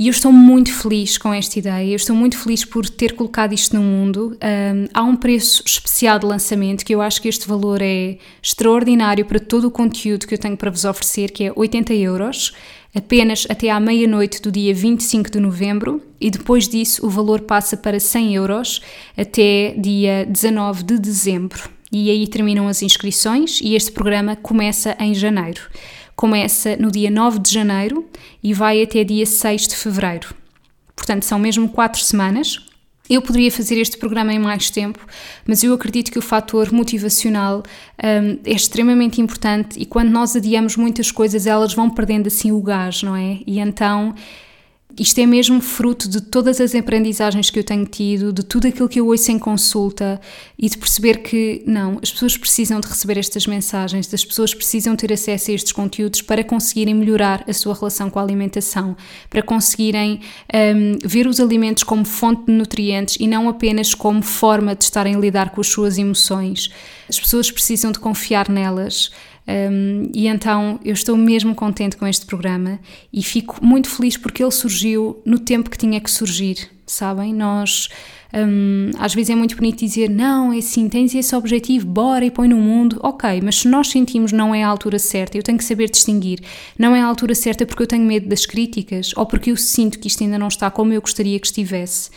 e 0.00 0.06
eu 0.06 0.12
estou 0.12 0.32
muito 0.32 0.72
feliz 0.72 1.18
com 1.18 1.30
esta 1.30 1.58
ideia, 1.58 1.90
eu 1.90 1.96
estou 1.96 2.16
muito 2.16 2.38
feliz 2.38 2.64
por 2.64 2.88
ter 2.88 3.12
colocado 3.12 3.52
isto 3.52 3.76
no 3.76 3.82
mundo. 3.82 4.34
Um, 4.42 4.88
há 4.94 5.02
um 5.02 5.14
preço 5.14 5.62
especial 5.66 6.18
de 6.18 6.24
lançamento 6.24 6.86
que 6.86 6.94
eu 6.94 7.02
acho 7.02 7.20
que 7.20 7.28
este 7.28 7.46
valor 7.46 7.82
é 7.82 8.16
extraordinário 8.42 9.26
para 9.26 9.38
todo 9.38 9.66
o 9.66 9.70
conteúdo 9.70 10.26
que 10.26 10.32
eu 10.32 10.38
tenho 10.38 10.56
para 10.56 10.70
vos 10.70 10.86
oferecer, 10.86 11.30
que 11.30 11.44
é 11.44 11.52
80 11.54 11.92
euros, 11.92 12.54
apenas 12.94 13.46
até 13.50 13.68
à 13.68 13.78
meia-noite 13.78 14.40
do 14.40 14.50
dia 14.50 14.74
25 14.74 15.30
de 15.30 15.38
novembro, 15.38 16.00
e 16.18 16.30
depois 16.30 16.66
disso 16.66 17.06
o 17.06 17.10
valor 17.10 17.42
passa 17.42 17.76
para 17.76 18.00
100 18.00 18.36
euros 18.36 18.80
até 19.14 19.74
dia 19.76 20.24
19 20.24 20.82
de 20.82 20.98
dezembro. 20.98 21.68
E 21.92 22.10
aí 22.10 22.26
terminam 22.26 22.68
as 22.68 22.80
inscrições 22.80 23.60
e 23.60 23.74
este 23.74 23.92
programa 23.92 24.34
começa 24.34 24.96
em 24.98 25.12
janeiro 25.12 25.60
começa 26.20 26.76
no 26.76 26.90
dia 26.90 27.10
9 27.10 27.38
de 27.38 27.50
janeiro 27.50 28.06
e 28.42 28.52
vai 28.52 28.82
até 28.82 29.02
dia 29.02 29.24
6 29.24 29.68
de 29.68 29.74
fevereiro. 29.74 30.34
Portanto, 30.94 31.22
são 31.22 31.38
mesmo 31.38 31.66
quatro 31.66 31.98
semanas. 32.02 32.60
Eu 33.08 33.22
poderia 33.22 33.50
fazer 33.50 33.80
este 33.80 33.96
programa 33.96 34.30
em 34.30 34.38
mais 34.38 34.68
tempo, 34.68 34.98
mas 35.46 35.64
eu 35.64 35.72
acredito 35.72 36.12
que 36.12 36.18
o 36.18 36.22
fator 36.22 36.70
motivacional 36.74 37.62
um, 38.04 38.38
é 38.44 38.52
extremamente 38.52 39.18
importante 39.18 39.80
e 39.80 39.86
quando 39.86 40.10
nós 40.10 40.36
adiamos 40.36 40.76
muitas 40.76 41.10
coisas, 41.10 41.46
elas 41.46 41.72
vão 41.72 41.88
perdendo 41.88 42.26
assim 42.26 42.52
o 42.52 42.60
gás, 42.60 43.02
não 43.02 43.16
é? 43.16 43.38
E 43.46 43.58
então 43.58 44.14
isto 45.00 45.18
é 45.18 45.24
mesmo 45.24 45.62
fruto 45.62 46.06
de 46.06 46.20
todas 46.20 46.60
as 46.60 46.74
aprendizagens 46.74 47.48
que 47.48 47.58
eu 47.58 47.64
tenho 47.64 47.86
tido, 47.86 48.34
de 48.34 48.44
tudo 48.44 48.68
aquilo 48.68 48.86
que 48.86 49.00
eu 49.00 49.06
ouço 49.06 49.32
em 49.32 49.38
consulta 49.38 50.20
e 50.58 50.68
de 50.68 50.76
perceber 50.76 51.22
que, 51.22 51.62
não, 51.66 51.98
as 52.02 52.12
pessoas 52.12 52.36
precisam 52.36 52.78
de 52.80 52.86
receber 52.86 53.16
estas 53.16 53.46
mensagens, 53.46 54.12
as 54.12 54.22
pessoas 54.22 54.52
precisam 54.52 54.94
ter 54.94 55.10
acesso 55.10 55.50
a 55.50 55.54
estes 55.54 55.72
conteúdos 55.72 56.20
para 56.20 56.44
conseguirem 56.44 56.94
melhorar 56.94 57.42
a 57.48 57.52
sua 57.54 57.72
relação 57.72 58.10
com 58.10 58.18
a 58.18 58.22
alimentação, 58.22 58.94
para 59.30 59.40
conseguirem 59.40 60.20
um, 60.52 60.98
ver 61.02 61.26
os 61.26 61.40
alimentos 61.40 61.82
como 61.82 62.04
fonte 62.04 62.44
de 62.44 62.52
nutrientes 62.52 63.16
e 63.18 63.26
não 63.26 63.48
apenas 63.48 63.94
como 63.94 64.20
forma 64.20 64.74
de 64.74 64.84
estarem 64.84 65.14
a 65.14 65.18
lidar 65.18 65.48
com 65.48 65.62
as 65.62 65.68
suas 65.68 65.96
emoções. 65.96 66.70
As 67.08 67.18
pessoas 67.18 67.50
precisam 67.50 67.90
de 67.90 67.98
confiar 67.98 68.50
nelas. 68.50 69.10
Um, 69.48 70.10
e 70.14 70.28
então 70.28 70.78
eu 70.84 70.92
estou 70.92 71.16
mesmo 71.16 71.54
contente 71.54 71.96
com 71.96 72.06
este 72.06 72.24
programa 72.24 72.78
e 73.12 73.22
fico 73.22 73.64
muito 73.64 73.88
feliz 73.88 74.16
porque 74.16 74.42
ele 74.42 74.52
surgiu 74.52 75.20
no 75.24 75.38
tempo 75.38 75.68
que 75.68 75.78
tinha 75.78 76.00
que 76.00 76.10
surgir, 76.10 76.70
sabem? 76.86 77.34
Nós. 77.34 77.88
Um, 78.32 78.92
às 78.96 79.12
vezes 79.12 79.30
é 79.30 79.34
muito 79.34 79.56
bonito 79.56 79.80
dizer 79.80 80.08
não, 80.08 80.52
é 80.52 80.58
assim, 80.58 80.88
tens 80.88 81.12
esse 81.16 81.34
objetivo, 81.34 81.84
bora 81.84 82.24
e 82.24 82.30
põe 82.30 82.46
no 82.46 82.56
mundo. 82.56 83.00
Ok, 83.02 83.40
mas 83.42 83.56
se 83.56 83.68
nós 83.68 83.88
sentimos 83.88 84.30
não 84.30 84.54
é 84.54 84.62
a 84.62 84.68
altura 84.68 85.00
certa, 85.00 85.36
eu 85.36 85.42
tenho 85.42 85.58
que 85.58 85.64
saber 85.64 85.90
distinguir. 85.90 86.40
Não 86.78 86.94
é 86.94 87.00
a 87.00 87.06
altura 87.06 87.34
certa 87.34 87.66
porque 87.66 87.82
eu 87.82 87.88
tenho 87.88 88.04
medo 88.04 88.28
das 88.28 88.46
críticas 88.46 89.12
ou 89.16 89.26
porque 89.26 89.50
eu 89.50 89.56
sinto 89.56 89.98
que 89.98 90.06
isto 90.06 90.22
ainda 90.22 90.38
não 90.38 90.46
está 90.46 90.70
como 90.70 90.92
eu 90.92 91.00
gostaria 91.00 91.40
que 91.40 91.46
estivesse. 91.48 92.10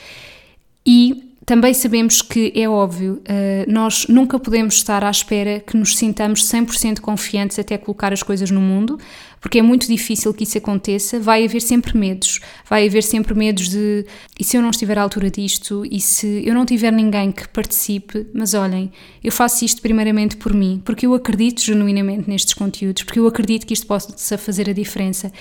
E 0.86 1.33
também 1.46 1.74
sabemos 1.74 2.22
que 2.22 2.54
é 2.56 2.68
óbvio, 2.70 3.22
uh, 3.22 3.72
nós 3.72 4.08
nunca 4.08 4.40
podemos 4.40 4.76
estar 4.76 5.04
à 5.04 5.10
espera 5.10 5.60
que 5.60 5.76
nos 5.76 5.98
sintamos 5.98 6.44
100% 6.50 7.02
confiantes 7.02 7.60
até 7.60 7.78
colocar 7.78 8.14
as 8.14 8.24
coisas 8.24 8.50
no 8.50 8.62
mundo, 8.62 8.98
porque 9.42 9.60
é 9.60 9.62
muito 9.62 9.88
difícil 9.88 10.34
que 10.34 10.46
isso 10.46 10.58
aconteça. 10.58 11.20
Vai 11.20 11.44
haver 11.44 11.62
sempre 11.62 11.98
medos, 11.98 12.40
vai 12.70 12.88
haver 12.88 13.04
sempre 13.04 13.34
medos 13.34 13.68
de 13.68 14.06
e 14.40 14.44
se 14.44 14.56
eu 14.56 14.62
não 14.62 14.70
estiver 14.70 14.98
à 14.98 15.02
altura 15.02 15.30
disto, 15.30 15.86
e 15.86 16.00
se 16.00 16.44
eu 16.46 16.54
não 16.54 16.66
tiver 16.66 16.92
ninguém 16.92 17.32
que 17.32 17.48
participe, 17.50 18.26
mas 18.34 18.54
olhem, 18.54 18.90
eu 19.22 19.32
faço 19.32 19.66
isto 19.66 19.82
primeiramente 19.82 20.38
por 20.38 20.54
mim, 20.54 20.82
porque 20.86 21.06
eu 21.06 21.14
acredito 21.14 21.62
genuinamente 21.62 22.30
nestes 22.30 22.54
conteúdos, 22.54 23.04
porque 23.04 23.20
eu 23.20 23.28
acredito 23.28 23.68
que 23.68 23.74
isto 23.74 23.86
possa 23.86 24.38
fazer 24.38 24.70
a 24.70 24.74
diferença. 24.74 25.32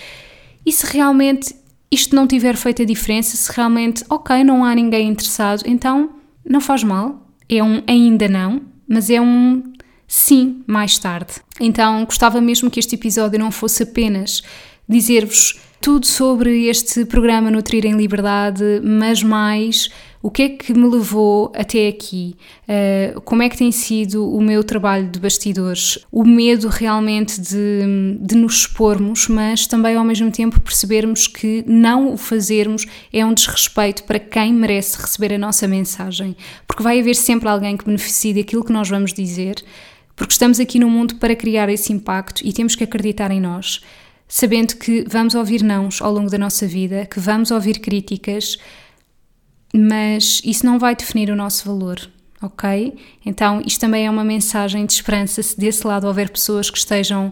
E 0.65 0.73
se 0.73 0.87
realmente 0.87 1.55
isto 1.93 2.17
não 2.17 2.27
tiver 2.27 2.57
feito 2.57 2.81
a 2.81 2.87
diferença, 2.87 3.37
se 3.37 3.53
realmente, 3.55 4.03
ok, 4.09 4.43
não 4.43 4.65
há 4.65 4.75
ninguém 4.75 5.09
interessado, 5.09 5.63
então 5.67 6.11
não 6.43 6.59
faz 6.59 6.83
mal. 6.83 7.29
É 7.47 7.63
um 7.63 7.83
ainda 7.87 8.29
não, 8.29 8.63
mas 8.89 9.11
é 9.11 9.21
um 9.21 9.63
sim 10.09 10.63
mais 10.67 10.99
tarde. 10.99 11.35
Então 11.61 12.03
gostava 12.07 12.41
mesmo 12.41 12.71
que 12.71 12.81
este 12.81 12.95
episódio 12.95 13.39
não 13.39 13.51
fosse 13.51 13.83
apenas 13.83 14.43
dizer-vos 14.89 15.61
tudo 15.83 16.07
sobre 16.07 16.69
este 16.69 17.05
programa 17.05 17.51
Nutrir 17.51 17.85
em 17.85 17.97
Liberdade, 17.97 18.63
mas 18.85 19.21
mais 19.21 19.91
o 20.23 20.31
que 20.31 20.43
é 20.43 20.49
que 20.49 20.73
me 20.73 20.89
levou 20.89 21.51
até 21.57 21.89
aqui? 21.89 22.37
Uh, 22.69 23.21
como 23.23 23.43
é 23.43 23.49
que 23.49 23.59
tem 23.59 23.73
sido 23.73 24.33
o 24.33 24.41
meu 24.41 24.63
trabalho 24.63 25.09
de 25.09 25.19
bastidores? 25.19 25.99
O 26.13 26.25
medo 26.25 26.69
realmente 26.69 27.41
de, 27.41 28.17
de 28.21 28.37
nos 28.37 28.59
expormos, 28.59 29.27
mas 29.27 29.67
também 29.67 29.97
ao 29.97 30.05
mesmo 30.05 30.31
tempo 30.31 30.61
percebermos 30.61 31.27
que 31.27 31.65
não 31.67 32.15
o 32.15 32.17
fazermos 32.17 32.87
é 33.13 33.27
um 33.27 33.35
desrespeito 33.35 34.05
para 34.05 34.21
quem 34.21 34.55
merece 34.55 34.97
receber 35.03 35.35
a 35.35 35.39
nossa 35.39 35.67
mensagem. 35.67 36.37
Porque 36.65 36.85
vai 36.85 37.01
haver 37.01 37.17
sempre 37.17 37.49
alguém 37.49 37.77
que 37.77 37.85
beneficie 37.85 38.33
daquilo 38.33 38.65
que 38.65 38.73
nós 38.73 38.89
vamos 38.89 39.13
dizer, 39.13 39.57
porque 40.15 40.33
estamos 40.33 40.61
aqui 40.61 40.79
no 40.79 40.89
mundo 40.89 41.17
para 41.17 41.35
criar 41.35 41.69
esse 41.69 41.93
impacto 41.93 42.41
e 42.45 42.53
temos 42.53 42.77
que 42.77 42.85
acreditar 42.85 43.33
em 43.33 43.41
nós. 43.41 43.81
Sabendo 44.35 44.77
que 44.77 45.05
vamos 45.07 45.35
ouvir 45.35 45.63
nãos 45.63 46.01
ao 46.01 46.11
longo 46.11 46.31
da 46.31 46.39
nossa 46.39 46.67
vida, 46.67 47.05
que 47.05 47.21
vamos 47.21 47.51
ouvir 47.51 47.81
críticas, 47.81 48.57
mas 49.75 50.41
isso 50.43 50.65
não 50.65 50.79
vai 50.79 50.97
definir 50.97 51.29
o 51.29 51.37
nosso 51.37 51.67
valor, 51.67 52.01
ok? 52.41 52.97
Então, 53.27 53.61
isto 53.67 53.79
também 53.79 54.07
é 54.07 54.11
uma 54.11 54.25
mensagem 54.25 54.87
de 54.87 54.95
esperança 54.95 55.43
se 55.43 55.61
desse 55.61 55.87
lado 55.87 56.07
houver 56.07 56.31
pessoas 56.31 56.71
que 56.71 56.79
estejam 56.79 57.31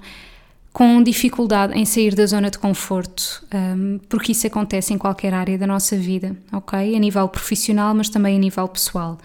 com 0.74 1.02
dificuldade 1.02 1.72
em 1.72 1.86
sair 1.86 2.14
da 2.14 2.26
zona 2.26 2.50
de 2.50 2.58
conforto, 2.58 3.46
um, 3.50 3.98
porque 4.06 4.32
isso 4.32 4.46
acontece 4.46 4.92
em 4.92 4.98
qualquer 4.98 5.32
área 5.32 5.56
da 5.56 5.66
nossa 5.66 5.96
vida, 5.96 6.36
ok? 6.52 6.94
A 6.94 6.98
nível 6.98 7.26
profissional, 7.30 7.94
mas 7.94 8.10
também 8.10 8.36
a 8.36 8.38
nível 8.38 8.68
pessoal. 8.68 9.16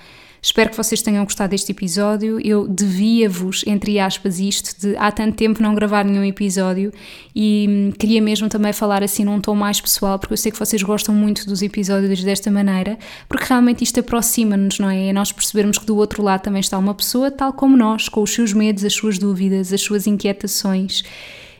Espero 0.45 0.69
que 0.69 0.77
vocês 0.77 1.01
tenham 1.01 1.23
gostado 1.23 1.49
deste 1.49 1.71
episódio. 1.71 2.39
Eu 2.39 2.67
devia-vos, 2.67 3.63
entre 3.65 3.99
aspas, 3.99 4.37
isto 4.39 4.79
de 4.79 4.95
há 4.95 5.11
tanto 5.11 5.35
tempo 5.35 5.59
não 5.59 5.73
gravar 5.73 6.05
nenhum 6.05 6.23
episódio 6.23 6.93
e 7.35 7.65
hum, 7.67 7.91
queria 7.97 8.21
mesmo 8.21 8.47
também 8.47 8.71
falar 8.71 9.01
assim 9.01 9.25
num 9.25 9.41
tom 9.41 9.55
mais 9.55 9.81
pessoal, 9.81 10.19
porque 10.19 10.33
eu 10.33 10.37
sei 10.37 10.51
que 10.51 10.59
vocês 10.59 10.83
gostam 10.83 11.15
muito 11.15 11.47
dos 11.47 11.63
episódios 11.63 12.23
desta 12.23 12.51
maneira, 12.51 12.95
porque 13.27 13.45
realmente 13.45 13.83
isto 13.83 13.99
aproxima-nos, 13.99 14.77
não 14.77 14.87
é? 14.87 15.07
É 15.07 15.13
nós 15.13 15.31
percebermos 15.31 15.79
que 15.79 15.85
do 15.87 15.97
outro 15.97 16.21
lado 16.21 16.43
também 16.43 16.59
está 16.59 16.77
uma 16.77 16.93
pessoa 16.93 17.31
tal 17.31 17.51
como 17.51 17.75
nós, 17.75 18.07
com 18.07 18.21
os 18.21 18.31
seus 18.31 18.53
medos, 18.53 18.85
as 18.85 18.93
suas 18.93 19.17
dúvidas, 19.17 19.73
as 19.73 19.81
suas 19.81 20.05
inquietações. 20.05 21.03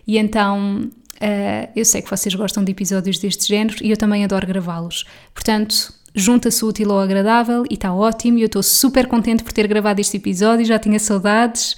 E 0.05 0.19
então 0.19 0.91
Uh, 1.15 1.71
eu 1.73 1.85
sei 1.85 2.01
que 2.01 2.09
vocês 2.09 2.35
gostam 2.35 2.61
de 2.61 2.73
episódios 2.73 3.17
deste 3.19 3.47
género 3.47 3.77
e 3.81 3.89
eu 3.89 3.95
também 3.95 4.25
adoro 4.25 4.45
gravá-los. 4.45 5.05
Portanto, 5.33 5.93
junta-se 6.15 6.63
útil 6.63 6.91
ao 6.91 6.99
agradável 6.99 7.65
e 7.69 7.73
está 7.73 7.93
ótimo. 7.93 8.37
E 8.37 8.41
eu 8.41 8.47
estou 8.47 8.63
super 8.63 9.07
contente 9.07 9.43
por 9.43 9.51
ter 9.51 9.67
gravado 9.67 9.99
este 9.99 10.17
episódio, 10.17 10.65
já 10.65 10.79
tinha 10.79 10.99
saudades. 10.99 11.75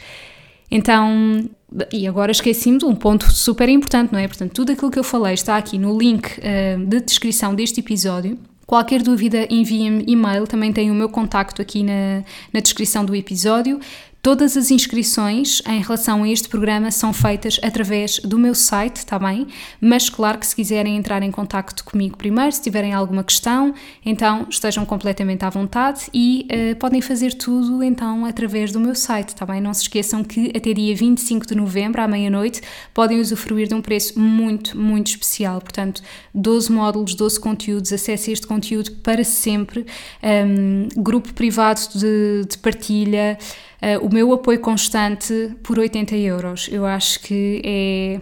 Então, 0.69 1.49
e 1.91 2.07
agora 2.07 2.31
esqueci-me 2.31 2.77
de 2.77 2.85
um 2.85 2.95
ponto 2.95 3.31
super 3.31 3.67
importante, 3.69 4.11
não 4.11 4.19
é? 4.19 4.27
Portanto, 4.27 4.53
tudo 4.53 4.71
aquilo 4.71 4.91
que 4.91 4.99
eu 4.99 5.03
falei 5.03 5.33
está 5.33 5.57
aqui 5.57 5.77
no 5.77 5.97
link 5.97 6.27
uh, 6.37 6.85
de 6.85 7.01
descrição 7.01 7.55
deste 7.55 7.79
episódio. 7.79 8.37
Qualquer 8.65 9.01
dúvida, 9.01 9.47
enviem-me 9.49 10.03
e-mail, 10.05 10.45
também 10.45 10.73
tem 10.73 10.91
o 10.91 10.93
meu 10.93 11.07
contacto 11.07 11.61
aqui 11.61 11.83
na, 11.83 12.21
na 12.51 12.59
descrição 12.59 13.05
do 13.05 13.15
episódio. 13.15 13.79
Todas 14.21 14.57
as 14.57 14.71
inscrições 14.71 15.61
em 15.65 15.81
relação 15.81 16.23
a 16.23 16.29
este 16.29 16.49
programa 16.49 16.91
são 16.91 17.13
feitas 17.13 17.59
através 17.63 18.19
do 18.19 18.37
meu 18.37 18.53
site, 18.53 18.97
está 18.97 19.17
bem? 19.17 19.47
Mas 19.79 20.09
claro 20.09 20.37
que 20.37 20.45
se 20.45 20.53
quiserem 20.53 20.97
entrar 20.97 21.23
em 21.23 21.31
contato 21.31 21.81
comigo 21.85 22.17
primeiro, 22.17 22.51
se 22.51 22.61
tiverem 22.61 22.93
alguma 22.93 23.23
questão, 23.23 23.73
então 24.05 24.45
estejam 24.49 24.85
completamente 24.85 25.45
à 25.45 25.49
vontade 25.49 26.09
e 26.13 26.45
uh, 26.51 26.75
podem 26.75 27.01
fazer 27.01 27.35
tudo 27.35 27.81
então 27.81 28.25
através 28.25 28.71
do 28.73 28.81
meu 28.81 28.95
site, 28.95 29.29
está 29.29 29.45
bem? 29.45 29.61
Não 29.61 29.73
se 29.73 29.83
esqueçam 29.83 30.23
que 30.25 30.51
até 30.53 30.73
dia 30.73 30.93
25 30.93 31.47
de 31.47 31.55
novembro, 31.55 32.01
à 32.01 32.07
meia-noite, 32.07 32.61
podem 32.93 33.21
usufruir 33.21 33.69
de 33.69 33.75
um 33.75 33.81
preço 33.81 34.19
muito, 34.19 34.77
muito 34.77 35.07
especial. 35.07 35.61
Portanto, 35.61 36.01
12 36.35 36.69
módulos, 36.69 37.15
12 37.15 37.39
conteúdos, 37.39 37.93
acesso 37.93 38.29
a 38.29 38.33
este 38.33 38.45
conteúdo 38.45 38.91
para 39.03 39.23
sempre, 39.23 39.85
um, 40.21 41.01
grupo 41.01 41.33
privado 41.33 41.79
de, 41.95 42.45
de 42.49 42.57
partilha 42.57 43.37
uh, 43.81 44.05
o 44.05 44.13
meu 44.13 44.31
apoio 44.33 44.59
constante 44.59 45.55
por 45.63 45.79
80 45.79 46.15
euros. 46.15 46.69
Eu 46.71 46.85
acho 46.85 47.19
que 47.21 47.61
é 47.63 48.21